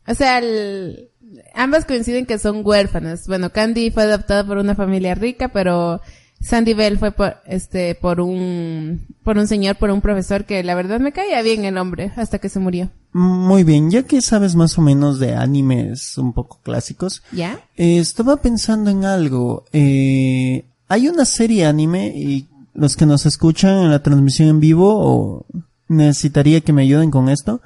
o 0.07 0.13
sea, 0.13 0.39
el- 0.39 1.09
ambas 1.53 1.85
coinciden 1.85 2.25
que 2.25 2.39
son 2.39 2.61
huérfanas. 2.63 3.27
Bueno, 3.27 3.51
Candy 3.51 3.91
fue 3.91 4.03
adoptada 4.03 4.45
por 4.45 4.57
una 4.57 4.75
familia 4.75 5.15
rica, 5.15 5.49
pero 5.49 6.01
Sandy 6.41 6.73
Bell 6.73 6.97
fue 6.99 7.11
por, 7.11 7.37
este, 7.47 7.95
por 7.95 8.19
un, 8.21 9.05
por 9.23 9.37
un 9.37 9.47
señor, 9.47 9.75
por 9.77 9.89
un 9.89 10.01
profesor 10.01 10.45
que 10.45 10.63
la 10.63 10.75
verdad 10.75 10.99
me 10.99 11.11
caía 11.11 11.41
bien 11.41 11.65
el 11.65 11.77
hombre 11.77 12.11
hasta 12.17 12.39
que 12.39 12.49
se 12.49 12.59
murió. 12.59 12.89
Muy 13.13 13.63
bien, 13.63 13.89
ya 13.89 14.03
que 14.03 14.21
sabes 14.21 14.55
más 14.55 14.77
o 14.77 14.81
menos 14.81 15.19
de 15.19 15.33
animes 15.35 16.17
un 16.17 16.33
poco 16.33 16.59
clásicos, 16.63 17.23
¿Ya? 17.31 17.59
eh, 17.77 17.97
estaba 17.97 18.37
pensando 18.37 18.89
en 18.91 19.05
algo. 19.05 19.65
Eh, 19.73 20.65
hay 20.87 21.07
una 21.07 21.25
serie 21.25 21.65
anime 21.65 22.07
y 22.15 22.47
los 22.73 22.95
que 22.97 23.05
nos 23.05 23.25
escuchan 23.25 23.79
en 23.79 23.89
la 23.91 24.03
transmisión 24.03 24.49
en 24.49 24.59
vivo 24.59 24.93
o 24.99 25.45
necesitaría 25.87 26.61
que 26.61 26.73
me 26.73 26.81
ayuden 26.83 27.09
con 27.09 27.29
esto. 27.29 27.61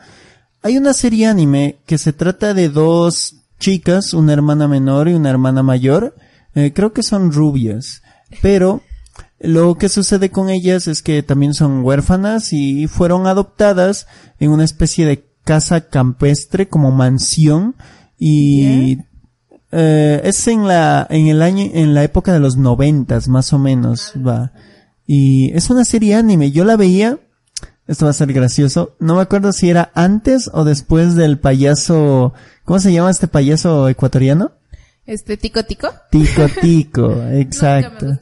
Hay 0.62 0.78
una 0.78 0.94
serie 0.94 1.28
anime 1.28 1.78
que 1.86 1.98
se 1.98 2.12
trata 2.12 2.54
de 2.54 2.70
dos 2.70 3.36
chicas, 3.60 4.14
una 4.14 4.34
hermana 4.34 4.68
menor 4.68 5.08
y 5.08 5.14
una 5.14 5.30
hermana 5.30 5.64
mayor. 5.64 6.16
Eh, 6.54 6.74
creo 6.74 6.92
que 6.92 7.04
son 7.04 7.32
rubias, 7.32 8.02
pero 8.42 8.82
lo 9.40 9.76
que 9.76 9.88
sucede 9.88 10.32
con 10.32 10.50
ellas 10.50 10.88
es 10.88 11.02
que 11.02 11.24
también 11.24 11.54
son 11.54 11.84
huérfanas 11.84 12.52
y 12.52 12.88
fueron 12.88 13.26
adoptadas 13.26 14.08
en 14.40 14.52
una 14.52 14.66
especie 14.66 15.06
de 15.06 15.30
casa 15.46 15.88
campestre 15.88 16.68
como 16.68 16.92
mansión 16.92 17.76
y 18.18 18.98
eh, 19.72 20.22
es 20.24 20.48
en 20.48 20.68
la 20.68 21.08
en 21.10 21.28
el 21.28 21.42
año 21.42 21.70
en 21.74 21.94
la 21.94 22.04
época 22.04 22.34
de 22.34 22.40
los 22.40 22.58
noventas 22.58 23.30
más 23.30 23.54
o 23.54 23.58
menos 23.58 24.14
va 24.16 24.52
y 25.08 25.52
es 25.56 25.70
una 25.70 25.86
serie 25.86 26.16
anime 26.16 26.52
yo 26.52 26.66
la 26.66 26.76
veía 26.76 27.18
esto 27.90 28.06
va 28.06 28.12
a 28.12 28.14
ser 28.14 28.32
gracioso 28.32 28.96
no 29.00 29.16
me 29.16 29.22
acuerdo 29.22 29.52
si 29.52 29.70
era 29.70 29.92
antes 29.96 30.50
o 30.54 30.64
después 30.64 31.16
del 31.16 31.40
payaso 31.40 32.34
cómo 32.64 32.80
se 32.80 32.94
llama 32.94 33.12
este 33.12 33.28
payaso 33.28 33.90
ecuatoriano 33.90 34.54
Este, 35.06 35.38
tico 35.38 35.64
tico. 35.64 35.90
Tico 36.12 36.46
Tico 36.62 37.24
exacto 37.32 38.18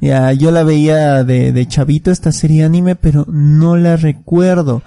ya, 0.00 0.32
yo 0.32 0.50
la 0.50 0.62
veía 0.62 1.24
de, 1.24 1.52
de 1.52 1.68
chavito 1.68 2.10
esta 2.10 2.32
serie 2.32 2.64
anime, 2.64 2.96
pero 2.96 3.24
no 3.28 3.76
la 3.76 3.96
recuerdo. 3.96 4.82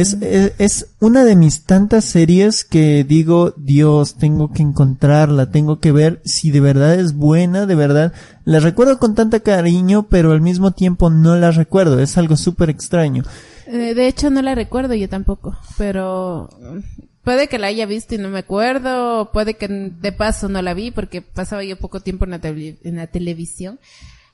Es, 0.00 0.14
es, 0.22 0.52
es 0.58 0.86
una 1.00 1.24
de 1.24 1.36
mis 1.36 1.64
tantas 1.64 2.04
series 2.04 2.64
que 2.64 3.04
digo, 3.04 3.52
Dios, 3.56 4.16
tengo 4.16 4.50
que 4.52 4.62
encontrarla, 4.62 5.50
tengo 5.50 5.78
que 5.78 5.92
ver 5.92 6.20
si 6.24 6.50
de 6.50 6.60
verdad 6.60 6.94
es 6.94 7.14
buena, 7.14 7.66
de 7.66 7.74
verdad. 7.74 8.12
La 8.44 8.60
recuerdo 8.60 8.98
con 8.98 9.14
tanta 9.14 9.40
cariño, 9.40 10.06
pero 10.08 10.32
al 10.32 10.40
mismo 10.40 10.70
tiempo 10.72 11.10
no 11.10 11.36
la 11.36 11.50
recuerdo. 11.50 12.00
Es 12.00 12.16
algo 12.18 12.36
súper 12.36 12.70
extraño. 12.70 13.24
Eh, 13.66 13.94
de 13.94 14.08
hecho, 14.08 14.30
no 14.30 14.42
la 14.42 14.54
recuerdo 14.54 14.94
yo 14.94 15.08
tampoco, 15.08 15.56
pero 15.78 16.48
mm, 16.60 16.78
puede 17.22 17.48
que 17.48 17.58
la 17.58 17.68
haya 17.68 17.86
visto 17.86 18.14
y 18.14 18.18
no 18.18 18.28
me 18.28 18.38
acuerdo, 18.40 19.20
o 19.20 19.32
puede 19.32 19.54
que 19.54 19.68
de 19.68 20.12
paso 20.12 20.48
no 20.48 20.60
la 20.62 20.74
vi 20.74 20.90
porque 20.90 21.22
pasaba 21.22 21.62
yo 21.62 21.78
poco 21.78 22.00
tiempo 22.00 22.24
en 22.24 22.30
la, 22.32 22.40
tele- 22.40 22.78
en 22.82 22.96
la 22.96 23.06
televisión. 23.06 23.78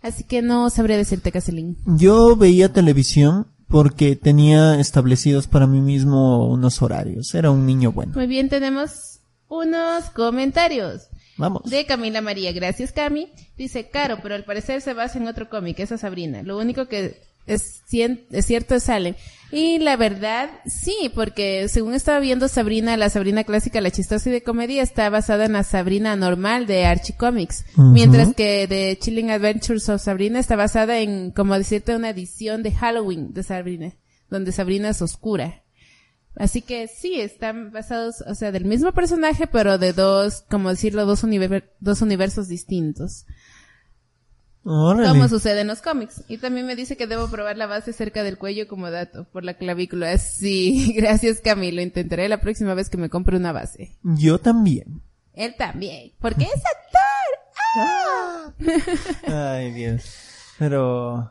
Así 0.03 0.23
que 0.25 0.41
no 0.41 0.71
sabría 0.71 0.97
decirte, 0.97 1.33
Caselín. 1.33 1.77
Yo 1.87 2.37
veía 2.37 2.73
televisión 2.73 3.49
porque 3.69 4.17
tenía 4.17 4.79
establecidos 4.79 5.47
para 5.47 5.67
mí 5.67 5.81
mismo 5.81 6.49
unos 6.49 6.83
horarios. 6.83 7.35
Era 7.35 7.51
un 7.51 7.67
niño 7.67 7.93
bueno. 7.93 8.13
Muy 8.15 8.27
bien, 8.27 8.49
tenemos 8.49 9.21
unos 9.49 10.05
comentarios. 10.11 11.09
Vamos. 11.37 11.65
De 11.65 11.85
Camila 11.85 12.21
María, 12.21 12.53
gracias 12.53 12.93
Cami. 12.93 13.31
Dice, 13.57 13.89
Caro, 13.91 14.19
pero 14.23 14.35
al 14.35 14.45
parecer 14.45 14.81
se 14.81 14.95
basa 14.95 15.19
en 15.19 15.29
otro 15.29 15.51
cómic, 15.51 15.79
esa 15.81 15.99
Sabrina. 15.99 16.43
Lo 16.43 16.59
único 16.59 16.87
que 16.87 17.21
es, 17.47 17.83
cien- 17.91 18.25
es 18.31 18.47
cierto 18.47 18.75
es 18.75 18.85
Salem. 18.85 19.15
Y 19.53 19.79
la 19.79 19.97
verdad, 19.97 20.51
sí, 20.67 21.11
porque 21.15 21.69
según 21.69 21.95
estaba 21.95 22.19
viendo 22.19 22.49
Sabrina, 22.49 22.97
la 22.97 23.09
Sabrina 23.11 23.45
clásica, 23.45 23.81
la 23.81 23.93
chistosa 23.93 24.29
y 24.29 24.33
de 24.33 24.43
comedia, 24.43 24.83
está 24.83 25.09
basada 25.09 25.45
en 25.45 25.53
la 25.53 25.63
Sabrina 25.63 26.17
normal 26.17 26.67
de 26.67 26.85
Archie 26.85 27.17
Comics. 27.17 27.65
Mientras 27.77 28.35
que 28.35 28.67
de 28.67 28.99
Chilling 29.01 29.31
Adventures 29.31 29.89
of 29.89 30.03
Sabrina 30.03 30.41
está 30.41 30.57
basada 30.57 30.99
en, 30.99 31.31
como 31.31 31.57
decirte, 31.57 31.95
una 31.95 32.11
edición 32.11 32.65
de 32.65 32.73
Halloween 32.73 33.33
de 33.35 33.45
Sabrina, 33.45 33.93
donde 34.29 34.51
Sabrina 34.51 34.89
es 34.89 35.01
oscura. 35.01 35.63
Así 36.35 36.61
que 36.61 36.89
sí, 36.89 37.19
están 37.21 37.71
basados, 37.71 38.23
o 38.29 38.35
sea, 38.35 38.51
del 38.53 38.65
mismo 38.67 38.93
personaje, 38.93 39.47
pero 39.47 39.79
de 39.79 39.93
dos, 39.95 40.43
como 40.51 40.69
decirlo, 40.71 41.07
dos, 41.07 41.23
univer- 41.25 41.71
dos 41.81 42.03
universos 42.03 42.49
distintos. 42.49 43.25
Órale. 44.69 45.09
Como 45.09 45.29
sucede 45.29 45.61
en 45.61 45.69
los 45.69 45.81
cómics. 45.81 46.25
Y 46.27 46.39
también 46.39 46.67
me 46.67 46.75
dice 46.75 46.97
que 46.97 47.07
debo 47.07 47.29
probar 47.29 47.57
la 47.57 47.69
base 47.69 47.93
cerca 47.93 48.25
del 48.25 48.37
cuello 48.37 48.67
como 48.67 48.91
dato, 48.91 49.25
por 49.33 49.45
la 49.45 49.55
clavícula. 49.55 50.19
Sí, 50.19 50.93
gracias 50.97 51.41
Camilo. 51.41 51.81
Intentaré 51.81 52.29
la 52.29 52.41
próxima 52.41 52.75
vez 52.75 52.91
que 52.91 52.97
me 52.97 53.09
compre 53.09 53.37
una 53.37 53.53
base. 53.53 53.97
Yo 54.03 54.39
también. 54.39 55.03
Él 55.35 55.55
también, 55.57 56.13
porque 56.21 56.45
es 56.45 56.51
actor. 56.51 57.53
¡Ah! 57.79 59.55
Ay, 59.55 59.71
Dios. 59.71 60.03
Pero... 60.59 61.31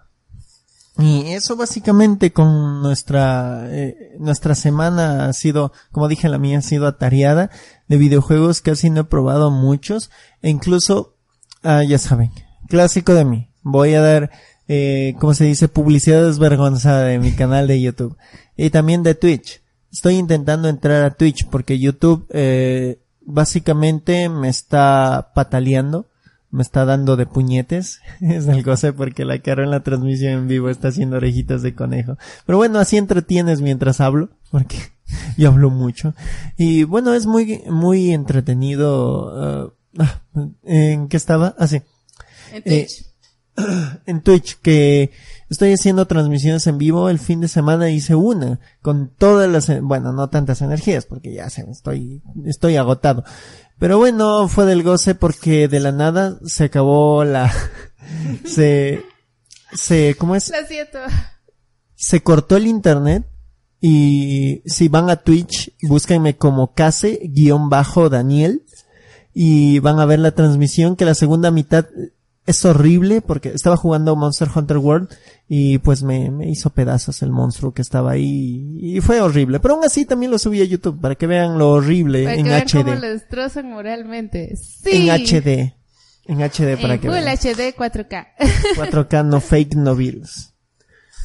Y 0.97 1.33
eso 1.33 1.57
básicamente 1.57 2.31
con 2.31 2.81
nuestra, 2.81 3.67
eh, 3.69 4.15
nuestra 4.17 4.55
semana 4.55 5.25
ha 5.25 5.33
sido, 5.33 5.73
como 5.91 6.07
dije 6.07 6.29
la 6.29 6.37
mía, 6.37 6.59
ha 6.59 6.61
sido 6.61 6.87
atareada 6.87 7.49
de 7.89 7.97
videojuegos, 7.97 8.61
casi 8.61 8.89
no 8.89 9.01
he 9.01 9.03
probado 9.03 9.51
muchos, 9.51 10.09
e 10.41 10.49
incluso, 10.49 11.17
ah, 11.63 11.83
ya 11.83 11.97
saben, 11.97 12.31
clásico 12.67 13.13
de 13.13 13.25
mí, 13.25 13.49
voy 13.63 13.93
a 13.93 14.01
dar, 14.01 14.31
eh, 14.67 15.15
como 15.19 15.33
se 15.33 15.45
dice, 15.45 15.67
publicidad 15.67 16.23
desvergonzada 16.25 17.05
de 17.05 17.19
mi 17.19 17.31
canal 17.31 17.67
de 17.67 17.81
YouTube, 17.81 18.17
y 18.57 18.69
también 18.69 19.03
de 19.03 19.15
Twitch. 19.15 19.61
Estoy 19.91 20.15
intentando 20.15 20.67
entrar 20.67 21.03
a 21.03 21.11
Twitch 21.11 21.47
porque 21.47 21.79
YouTube, 21.79 22.27
eh, 22.31 22.99
básicamente 23.25 24.29
me 24.29 24.49
está 24.49 25.31
pataleando, 25.33 26.07
me 26.51 26.63
está 26.63 26.85
dando 26.85 27.15
de 27.15 27.25
puñetes. 27.25 28.01
Es 28.21 28.47
el 28.47 28.63
goce 28.63 28.93
porque 28.93 29.25
la 29.25 29.39
cara 29.39 29.63
en 29.63 29.71
la 29.71 29.83
transmisión 29.83 30.33
en 30.33 30.47
vivo 30.47 30.69
está 30.69 30.87
haciendo 30.87 31.17
orejitas 31.17 31.61
de 31.61 31.75
conejo. 31.75 32.17
Pero 32.45 32.57
bueno, 32.57 32.79
así 32.79 32.97
entretienes 32.97 33.61
mientras 33.61 33.99
hablo, 34.01 34.29
porque 34.51 34.77
yo 35.37 35.49
hablo 35.49 35.69
mucho. 35.69 36.13
Y 36.57 36.83
bueno, 36.83 37.13
es 37.13 37.25
muy, 37.25 37.61
muy 37.69 38.11
entretenido. 38.11 39.65
uh, 39.65 39.73
ah, 39.99 40.21
¿En 40.63 41.07
qué 41.07 41.17
estaba? 41.17 41.55
Ah, 41.57 41.67
En 42.55 42.63
Eh, 42.65 42.87
Twitch. 42.87 43.05
En 44.05 44.21
Twitch, 44.21 44.57
que 44.61 45.11
estoy 45.49 45.73
haciendo 45.73 46.07
transmisiones 46.07 46.67
en 46.67 46.77
vivo. 46.77 47.09
El 47.09 47.19
fin 47.19 47.39
de 47.41 47.47
semana 47.47 47.89
hice 47.89 48.15
una, 48.15 48.59
con 48.81 49.09
todas 49.17 49.49
las, 49.49 49.81
bueno, 49.81 50.11
no 50.11 50.29
tantas 50.29 50.61
energías, 50.61 51.05
porque 51.05 51.33
ya 51.33 51.49
se, 51.49 51.61
estoy, 51.69 52.21
estoy 52.45 52.75
agotado. 52.75 53.23
Pero 53.79 53.97
bueno, 53.97 54.47
fue 54.47 54.65
del 54.65 54.83
goce 54.83 55.15
porque 55.15 55.67
de 55.67 55.79
la 55.79 55.91
nada 55.91 56.37
se 56.45 56.65
acabó 56.65 57.23
la, 57.23 57.53
se, 58.45 59.03
se, 59.73 60.15
¿cómo 60.17 60.35
es? 60.35 60.49
Lo 60.49 60.67
siento. 60.67 60.99
se 61.95 62.21
cortó 62.21 62.57
el 62.57 62.67
internet 62.67 63.25
y 63.81 64.61
si 64.65 64.87
van 64.87 65.09
a 65.09 65.17
Twitch, 65.17 65.73
búsquenme 65.83 66.37
como 66.37 66.73
case-daniel 66.73 68.63
y 69.33 69.79
van 69.79 69.99
a 69.99 70.05
ver 70.05 70.19
la 70.19 70.31
transmisión 70.31 70.95
que 70.95 71.03
la 71.05 71.13
segunda 71.15 71.51
mitad 71.51 71.85
es 72.45 72.63
horrible 72.63 73.21
porque 73.21 73.49
estaba 73.49 73.75
jugando 73.75 74.15
Monster 74.15 74.47
Hunter 74.53 74.77
World 74.77 75.09
y 75.47 75.79
pues 75.79 76.03
me, 76.03 76.29
me 76.31 76.49
hizo 76.49 76.69
pedazos 76.69 77.21
el 77.21 77.31
monstruo 77.31 77.73
que 77.73 77.81
estaba 77.81 78.11
ahí 78.11 78.77
y 78.79 79.01
fue 79.01 79.19
horrible. 79.21 79.59
Pero 79.59 79.75
aún 79.75 79.83
así 79.83 80.05
también 80.05 80.31
lo 80.31 80.37
subí 80.37 80.61
a 80.61 80.65
YouTube 80.65 80.99
para 81.01 81.15
que 81.15 81.27
vean 81.27 81.57
lo 81.57 81.71
horrible 81.71 82.23
Para 82.23 82.35
en 82.35 82.43
que 82.43 82.49
vean 82.49 82.67
cómo 82.71 82.95
lo 82.95 83.01
destrozan 83.01 83.69
moralmente. 83.71 84.55
Sí. 84.55 85.09
En 85.09 85.25
HD. 85.25 85.73
En 86.27 86.39
HD 86.39 86.79
para 86.81 86.95
En 86.95 86.99
que 86.99 87.07
Full 87.09 87.17
vean. 87.17 87.37
HD 87.37 87.75
4K. 87.75 88.27
4K 88.75 89.25
no 89.25 89.41
fake 89.41 89.75
no 89.75 89.95
virus. 89.95 90.51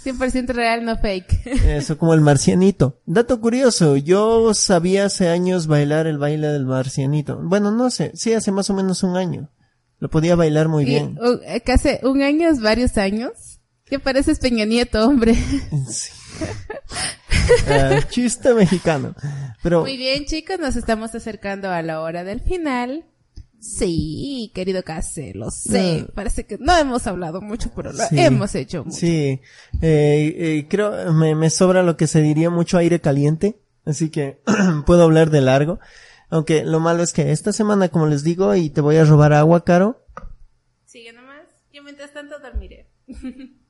100% 0.04 0.54
real, 0.54 0.85
no 0.85 0.96
fake. 0.96 1.46
Eso 1.66 1.98
como 1.98 2.14
el 2.14 2.22
marcianito. 2.22 3.00
Dato 3.04 3.38
curioso, 3.40 3.96
yo 3.96 4.54
sabía 4.54 5.04
hace 5.04 5.28
años 5.28 5.66
bailar 5.66 6.06
el 6.06 6.16
baile 6.16 6.48
del 6.48 6.64
marcianito. 6.64 7.38
Bueno, 7.42 7.70
no 7.70 7.90
sé, 7.90 8.12
sí, 8.14 8.33
hace 8.33 8.50
más 8.50 8.70
o 8.70 8.74
menos 8.74 9.02
un 9.02 9.18
año. 9.18 9.50
Lo 10.01 10.09
podía 10.11 10.35
bailar 10.35 10.69
muy 10.69 10.83
Y, 10.83 10.87
bien. 10.87 11.19
uh, 11.21 11.38
eh, 11.44 11.63
hace 11.73 12.01
un 12.03 12.23
año, 12.23 12.48
varios 12.61 12.98
años. 12.98 13.33
Que 13.85 13.98
pareces 13.98 14.38
Peña 14.38 14.65
Nieto, 14.65 15.07
hombre. 15.07 15.35
Sí. 15.88 16.11
Ah, 17.69 18.01
chiste 18.09 18.55
mexicano. 18.55 19.15
Pero 19.63 19.81
Muy 19.83 19.96
bien, 19.96 20.25
chicos, 20.25 20.59
nos 20.59 20.77
estamos 20.77 21.15
acercando 21.15 21.69
a 21.71 21.83
la 21.83 22.01
hora 22.01 22.25
del 22.25 22.40
final. 22.40 23.05
Sí, 23.59 24.51
querido 24.55 24.83
Case, 24.85 25.33
lo 25.35 25.51
sé. 25.51 26.07
Mm. 26.09 26.15
Parece 26.15 26.46
que 26.46 26.57
no 26.59 26.75
hemos 26.77 27.07
hablado 27.07 27.42
mucho, 27.42 27.71
pero 27.77 27.92
lo 27.92 28.03
Sí. 28.07 28.19
hemos 28.19 28.55
hecho 28.55 28.85
mucho. 28.85 28.96
sí, 28.96 29.40
eh, 29.83 30.35
eh, 30.63 30.67
creo 30.71 31.13
me, 31.13 31.35
me 31.35 31.51
sobra 31.51 31.83
lo 31.83 31.96
que 31.98 32.07
se 32.07 32.23
diría 32.23 32.48
mucho 32.48 32.79
aire 32.79 33.01
caliente, 33.01 33.61
así 33.85 34.09
que 34.09 34.40
puedo 34.87 35.03
hablar 35.03 35.29
de 35.31 35.42
largo. 35.42 35.79
Aunque 36.31 36.64
lo 36.64 36.81
malo 36.81 37.02
es 37.02 37.12
que 37.12 37.33
esta 37.33 37.52
semana, 37.52 37.88
como 37.88 38.06
les 38.06 38.22
digo, 38.22 38.54
y 38.54 38.70
te 38.70 38.81
voy 38.81 38.96
a 38.96 39.04
robar 39.04 39.33
agua, 39.33 39.64
Caro, 39.64 40.06
Sigue 40.90 41.12
nomás. 41.12 41.46
Yo 41.72 41.85
mientras 41.85 42.12
tanto 42.12 42.40
dormiré. 42.40 42.90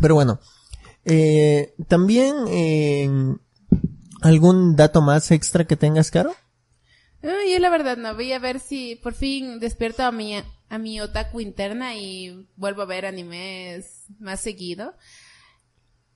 Pero 0.00 0.14
bueno, 0.14 0.40
eh, 1.04 1.74
también 1.88 2.36
eh, 2.48 3.06
algún 4.22 4.76
dato 4.76 5.02
más 5.02 5.30
extra 5.30 5.66
que 5.66 5.76
tengas, 5.76 6.10
Caro. 6.10 6.34
yo 7.22 7.58
la 7.58 7.68
verdad 7.68 7.98
no, 7.98 8.14
voy 8.14 8.32
a 8.32 8.38
ver 8.38 8.60
si 8.60 8.96
por 8.96 9.12
fin 9.12 9.60
despierto 9.60 10.04
a 10.04 10.12
mi, 10.12 10.36
a 10.36 10.78
mi 10.78 11.02
otaku 11.02 11.42
interna 11.42 11.94
y 11.96 12.48
vuelvo 12.56 12.80
a 12.80 12.86
ver 12.86 13.04
animes 13.04 14.06
más 14.18 14.40
seguido. 14.40 14.94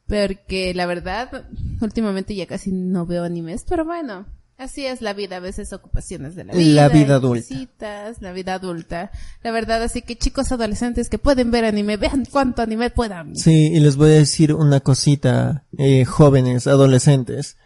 Porque 0.07 0.75
la 0.75 0.87
verdad, 0.87 1.47
últimamente 1.81 2.35
ya 2.35 2.47
casi 2.47 2.73
no 2.73 3.07
veo 3.07 3.25
animes, 3.25 3.65
pero 3.69 3.85
bueno, 3.85 4.27
Así 4.57 4.87
es 4.87 5.03
la 5.03 5.15
vida, 5.15 5.39
a 5.39 5.41
veces 5.41 5.73
ocupaciones 5.73 6.37
de 6.37 6.45
la 6.45 6.53
vida. 6.53 6.83
La 6.83 6.89
vida 6.89 7.17
adulta. 7.17 7.45
Visitas, 7.49 8.23
la 8.23 8.33
vida 8.33 8.55
adulta. 8.55 9.11
La 9.43 9.51
verdad, 9.51 9.83
así 9.83 10.03
que 10.03 10.17
chicos 10.17 10.53
adolescentes 10.53 11.09
que 11.09 11.19
pueden 11.19 11.51
ver 11.51 11.65
anime, 11.65 11.97
vean 11.97 12.25
cuánto 12.31 12.63
anime 12.63 12.91
puedan. 12.91 13.35
Sí, 13.35 13.73
y 13.73 13.81
les 13.81 13.97
voy 13.97 14.11
a 14.11 14.15
decir 14.15 14.55
una 14.55 14.79
cosita, 14.79 15.65
eh, 15.77 16.05
jóvenes, 16.05 16.69
adolescentes. 16.69 17.57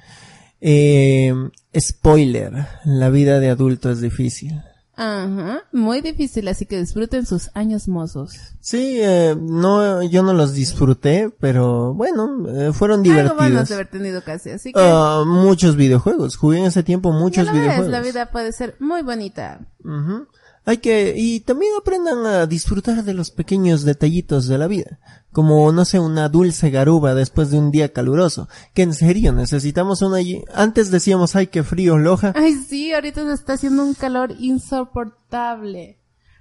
Eh, 0.62 1.34
spoiler, 1.78 2.53
la 2.84 3.11
vida 3.11 3.39
de 3.39 3.51
adulto 3.51 3.91
es 3.91 4.01
difícil. 4.01 4.62
Ajá, 5.01 5.62
muy 5.72 6.01
difícil, 6.01 6.49
así 6.49 6.66
que 6.66 6.76
disfruten 6.76 7.24
sus 7.24 7.51
años 7.55 7.86
mozos. 7.86 8.32
Sí, 8.61 8.99
eh, 9.01 9.36
no, 9.40 10.03
yo 10.03 10.24
no 10.24 10.32
los 10.32 10.55
disfruté, 10.55 11.30
pero 11.38 11.94
bueno, 11.94 12.49
eh, 12.49 12.72
fueron 12.72 13.05
divertidos. 13.05 13.40
Algo 13.40 13.62
de 13.62 13.74
haber 13.74 13.90
tenido 13.90 14.24
casi, 14.24 14.51
así 14.51 14.72
que. 14.72 14.80
Uh, 14.80 15.24
muchos 15.24 15.76
videojuegos, 15.76 16.36
jugué 16.36 16.59
en 16.59 16.64
ese 16.64 16.82
tiempo 16.82 17.12
muchos 17.12 17.51
videojuegos. 17.53 17.88
la 17.88 18.01
vida 18.01 18.32
puede 18.32 18.51
ser 18.53 18.74
muy 18.80 19.03
bonita. 19.03 19.61
Uh 19.84 20.26
hay 20.68 20.76
que, 20.76 21.14
y 21.16 21.40
también 21.40 21.72
aprendan 21.80 22.26
a 22.26 22.46
disfrutar 22.46 23.03
de 23.03 23.14
los 23.14 23.30
pequeños 23.30 23.84
detallitos 23.84 24.49
de 24.49 24.59
la 24.59 24.66
vida. 24.66 24.99
Como, 25.33 25.70
no 25.72 25.85
sé, 25.85 25.99
una 26.01 26.29
dulce 26.29 26.70
garuba 26.70 27.14
después 27.14 27.51
de 27.51 27.59
un 27.59 27.70
día 27.70 27.93
caluroso. 27.93 28.49
Que 28.74 28.83
en 28.83 28.95
serio, 28.95 29.33
necesitamos 29.33 30.03
una, 30.03 30.18
antes 30.55 30.91
decíamos, 30.91 31.37
ay, 31.37 31.49
qué 31.49 31.62
frío, 31.62 31.99
loja. 31.99 32.33
Ay, 32.35 32.55
sí, 32.55 32.93
ahorita 32.93 33.24
se 33.24 33.35
está 33.35 33.53
haciendo 33.55 33.85
un 33.85 33.95
calor 33.95 34.35
insoportable. 34.39 35.99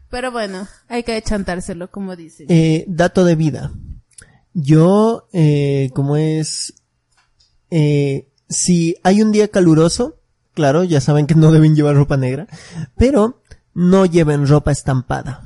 Pero 0.10 0.32
bueno, 0.32 0.68
hay 0.88 1.04
que 1.04 1.22
chantárselo, 1.22 1.92
como 1.92 2.16
dicen. 2.16 2.48
Eh, 2.50 2.86
dato 2.88 3.26
de 3.26 3.36
vida. 3.36 3.72
Yo, 4.54 5.28
eh, 5.34 5.92
como 5.94 6.16
es, 6.18 6.74
eh, 7.70 8.30
si 8.50 8.96
hay 9.04 9.22
un 9.22 9.32
día 9.32 9.50
caluroso, 9.50 10.20
claro, 10.54 10.84
ya 10.84 11.02
saben 11.02 11.28
que 11.28 11.36
no 11.36 11.52
deben 11.52 11.76
llevar 11.76 11.96
ropa 11.96 12.18
negra, 12.18 12.48
pero 12.96 13.42
no 13.74 14.06
lleven 14.06 14.48
ropa 14.48 14.72
estampada. 14.72 15.44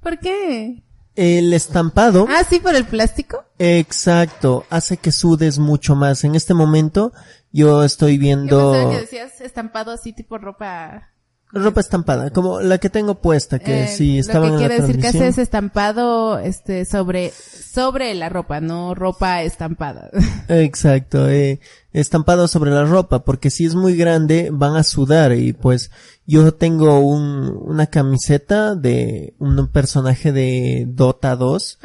¿Por 0.00 0.18
qué? 0.18 0.82
El 1.14 1.52
estampado. 1.52 2.26
Ah, 2.28 2.44
sí, 2.48 2.58
por 2.58 2.74
el 2.74 2.84
plástico. 2.86 3.44
Exacto, 3.58 4.64
hace 4.70 4.96
que 4.96 5.12
sudes 5.12 5.58
mucho 5.58 5.94
más. 5.94 6.24
En 6.24 6.34
este 6.34 6.54
momento 6.54 7.12
yo 7.50 7.84
estoy 7.84 8.18
viendo. 8.18 8.74
Yo 8.74 8.90
que 8.90 9.00
decías 9.00 9.40
estampado 9.40 9.92
así 9.92 10.12
tipo 10.12 10.38
ropa. 10.38 11.11
Ropa 11.52 11.80
estampada, 11.80 12.30
como 12.30 12.60
la 12.60 12.78
que 12.78 12.88
tengo 12.88 13.16
puesta, 13.16 13.58
que 13.58 13.84
eh, 13.84 13.88
si 13.88 14.18
estaba 14.18 14.48
Lo 14.48 14.52
que 14.52 14.58
quiere 14.60 14.80
decir 14.80 14.98
que 14.98 15.08
hace 15.08 15.28
es 15.28 15.36
estampado, 15.36 16.38
este, 16.38 16.86
sobre, 16.86 17.30
sobre 17.30 18.14
la 18.14 18.30
ropa, 18.30 18.60
no 18.60 18.94
ropa 18.94 19.42
estampada. 19.42 20.08
Exacto, 20.48 21.28
eh, 21.28 21.60
estampado 21.92 22.48
sobre 22.48 22.70
la 22.70 22.84
ropa, 22.84 23.24
porque 23.24 23.50
si 23.50 23.66
es 23.66 23.74
muy 23.74 23.96
grande 23.96 24.48
van 24.50 24.76
a 24.76 24.82
sudar 24.82 25.34
y 25.34 25.52
pues 25.52 25.90
yo 26.26 26.54
tengo 26.54 27.00
un, 27.00 27.54
una 27.66 27.86
camiseta 27.86 28.74
de 28.74 29.34
un 29.38 29.68
personaje 29.68 30.32
de 30.32 30.86
Dota 30.88 31.36
2, 31.36 31.80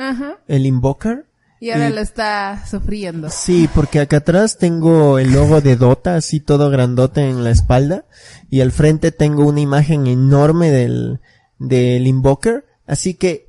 el 0.47 0.65
Invoker. 0.65 1.25
Y 1.59 1.71
ahora 1.71 1.89
lo 1.89 2.01
está 2.01 2.65
sufriendo. 2.69 3.29
Sí, 3.29 3.69
porque 3.73 3.99
acá 3.99 4.17
atrás 4.17 4.57
tengo 4.57 5.17
el 5.19 5.33
logo 5.33 5.61
de 5.61 5.75
Dota, 5.75 6.15
así 6.15 6.39
todo 6.39 6.69
grandote 6.69 7.27
en 7.27 7.43
la 7.43 7.49
espalda, 7.49 8.05
y 8.49 8.61
al 8.61 8.71
frente 8.71 9.11
tengo 9.11 9.45
una 9.47 9.61
imagen 9.61 10.07
enorme 10.07 10.69
del, 10.69 11.19
del 11.57 12.05
Invoker, 12.05 12.65
así 12.85 13.15
que 13.15 13.47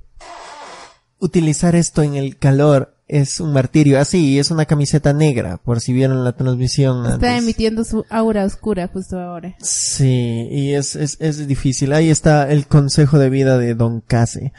utilizar 1.18 1.74
esto 1.76 2.02
en 2.02 2.14
el 2.14 2.38
calor 2.38 2.94
es 3.08 3.40
un 3.40 3.52
martirio. 3.52 3.98
Así, 3.98 4.38
es 4.38 4.50
una 4.50 4.66
camiseta 4.66 5.12
negra, 5.12 5.56
por 5.56 5.80
si 5.80 5.92
vieron 5.92 6.24
la 6.24 6.36
transmisión. 6.36 7.06
Está 7.06 7.36
emitiendo 7.36 7.84
su 7.84 8.04
aura 8.10 8.44
oscura 8.44 8.88
justo 8.88 9.18
ahora. 9.18 9.56
Sí, 9.60 10.48
y 10.50 10.74
es, 10.74 10.94
es, 10.94 11.16
es 11.20 11.46
difícil. 11.46 11.92
Ahí 11.92 12.10
está 12.10 12.50
el 12.50 12.66
consejo 12.66 13.18
de 13.18 13.30
vida 13.30 13.58
de 13.58 13.74
Don 13.74 14.00
Case. 14.00 14.52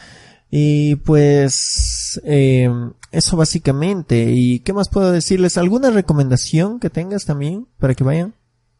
Y 0.52 0.96
pues, 0.98 2.20
eh, 2.24 2.70
eso 3.12 3.38
básicamente. 3.38 4.32
¿Y 4.32 4.60
qué 4.60 4.74
más 4.74 4.90
puedo 4.90 5.12
decirles? 5.12 5.58
¿Alguna 5.58 5.92
recomendación 5.92 6.80
que 6.80 6.90
tengas 6.90 7.26
también 7.26 7.68
para 7.78 7.94
que 7.94 8.04
vayan? 8.04 8.34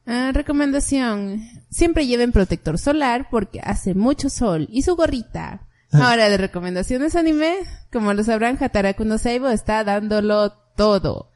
Ah, 0.06 0.32
recomendación. 0.34 1.42
Siempre 1.70 2.08
lleven 2.08 2.32
protector 2.32 2.80
solar 2.80 3.28
porque 3.30 3.60
hace 3.64 3.94
mucho 3.94 4.30
sol 4.30 4.68
y 4.72 4.82
su 4.82 4.96
gorrita. 4.96 5.68
Ahora, 5.92 6.30
de 6.30 6.38
recomendaciones 6.38 7.16
anime, 7.16 7.58
como 7.92 8.14
lo 8.14 8.24
sabrán, 8.24 8.58
Hataraku 8.60 9.06
no 9.06 9.18
Seibo 9.18 9.50
está 9.50 9.84
dándolo 9.84 10.52
todo. 10.76 11.32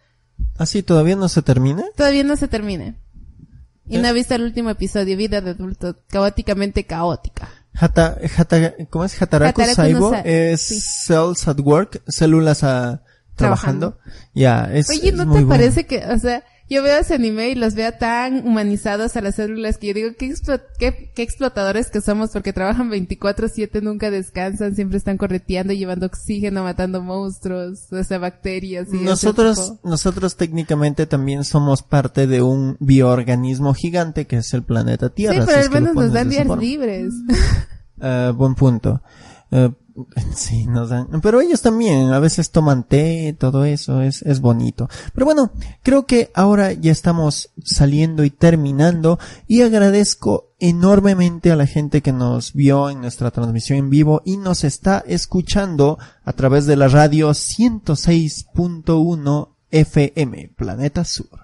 ¿Ah, 0.58 0.66
sí? 0.66 0.84
¿Todavía 0.84 1.16
no 1.16 1.28
se 1.28 1.42
termina? 1.42 1.84
Todavía 1.96 2.24
no 2.24 2.36
se 2.36 2.48
termina. 2.48 2.96
Y 3.88 3.98
no 3.98 4.08
ha 4.08 4.12
visto 4.12 4.36
el 4.36 4.44
último 4.44 4.70
episodio, 4.70 5.18
Vida 5.18 5.42
de 5.42 5.52
Adulto, 5.52 5.98
caóticamente 6.08 6.86
caótica. 6.86 7.50
Hata, 7.76 8.18
hata, 8.38 8.74
¿Cómo 8.90 9.06
es? 9.06 9.20
Hataraku, 9.20 9.62
Saibo 9.74 10.14
es 10.24 10.62
Cells 11.06 11.48
at 11.48 11.60
Work, 11.60 12.04
células 12.08 12.64
a, 12.64 13.04
trabajando. 13.36 13.98
Ya, 14.34 14.70
es 14.74 14.90
Oye, 14.90 15.12
¿no 15.12 15.32
te 15.32 15.44
parece 15.46 15.86
que, 15.86 16.06
o 16.06 16.20
sea, 16.20 16.44
yo 16.70 16.82
veo 16.82 16.98
ese 17.00 17.16
anime 17.16 17.50
y 17.50 17.56
los 17.56 17.76
veo 17.76 17.92
tan 17.92 18.48
humanizados 18.48 19.16
a 19.16 19.22
las 19.22 19.36
células 19.36 19.78
que 19.78 19.88
yo 19.88 19.94
digo, 19.94 20.10
qué, 20.18 20.34
qué, 20.80 21.22
explotadores 21.22 21.90
que 21.90 22.02
somos 22.02 22.32
porque 22.32 22.54
trabajan 22.54 22.90
24/7, 22.90 23.82
nunca 23.82 24.10
descansan, 24.10 24.76
siempre 24.76 24.98
están 24.98 25.18
correteando, 25.18 25.74
llevando 25.74 26.06
oxígeno, 26.06 26.64
matando 26.64 27.02
monstruos, 27.02 27.92
o 27.92 28.04
sea, 28.04 28.18
bacterias 28.18 28.88
y 28.94 28.98
Nosotros, 28.98 29.76
nosotros 29.84 30.36
técnicamente 30.36 31.06
también 31.06 31.44
somos 31.44 31.84
parte 31.84 32.28
de 32.28 32.42
un 32.42 32.78
bioorganismo 32.80 33.74
gigante 33.74 34.26
que 34.26 34.38
es 34.38 34.54
el 34.54 34.64
planeta 34.64 35.10
Tierra. 35.10 35.42
Sí, 35.42 35.42
pero 35.46 35.62
al 35.62 35.70
menos 35.70 35.96
nos 35.96 36.14
dan 36.14 36.30
días 36.30 36.48
libres. 36.58 37.14
Uh, 37.98 38.34
buen 38.34 38.56
punto. 38.56 39.02
Uh, 39.52 39.72
Sí, 40.36 40.66
nos 40.66 40.90
dan, 40.90 41.22
pero 41.22 41.40
ellos 41.42 41.62
también 41.62 42.12
a 42.12 42.18
veces 42.20 42.50
toman 42.52 42.84
té, 42.84 43.36
todo 43.38 43.66
eso 43.66 44.02
es, 44.02 44.24
es 44.24 44.42
bonito. 44.42 44.90
Pero 45.14 45.26
bueno, 45.26 45.52
creo 45.84 46.08
que 46.08 46.32
ahora 46.34 46.74
ya 46.74 46.92
estamos 46.92 47.52
saliendo 47.64 48.24
y 48.24 48.32
terminando 48.32 49.20
y 49.48 49.62
agradezco 49.62 50.50
enormemente 50.60 51.52
a 51.52 51.56
la 51.56 51.68
gente 51.68 52.02
que 52.02 52.12
nos 52.12 52.54
vio 52.54 52.90
en 52.90 53.02
nuestra 53.02 53.30
transmisión 53.32 53.78
en 53.78 53.90
vivo 53.90 54.22
y 54.26 54.38
nos 54.38 54.64
está 54.64 55.04
escuchando 55.06 56.00
a 56.24 56.34
través 56.34 56.66
de 56.66 56.78
la 56.78 56.88
radio 56.88 57.30
106.1 57.30 59.50
FM, 59.70 60.52
Planeta 60.56 61.06
Sur. 61.06 61.43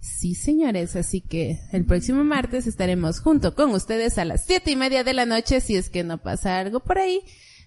Sí, 0.00 0.34
señores, 0.34 0.96
así 0.96 1.20
que 1.20 1.60
el 1.72 1.84
próximo 1.84 2.24
martes 2.24 2.66
estaremos 2.66 3.20
junto 3.20 3.54
con 3.54 3.70
ustedes 3.70 4.16
a 4.16 4.24
las 4.24 4.46
siete 4.46 4.70
y 4.70 4.76
media 4.76 5.04
de 5.04 5.12
la 5.12 5.26
noche, 5.26 5.60
si 5.60 5.76
es 5.76 5.90
que 5.90 6.04
no 6.04 6.18
pasa 6.18 6.58
algo 6.58 6.80
por 6.80 6.98
ahí. 6.98 7.20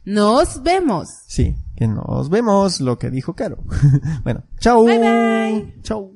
Nos 0.04 0.64
vemos. 0.64 1.10
Sí, 1.28 1.56
que 1.76 1.88
nos 1.88 2.30
vemos, 2.30 2.82
lo 2.82 2.98
que 2.98 3.12
dijo 3.12 3.36
Caro. 3.36 3.64
bueno, 4.24 4.44
chao. 4.60 4.84
Bye 4.84 5.00
bye. 5.00 5.82
Chao. 5.84 6.12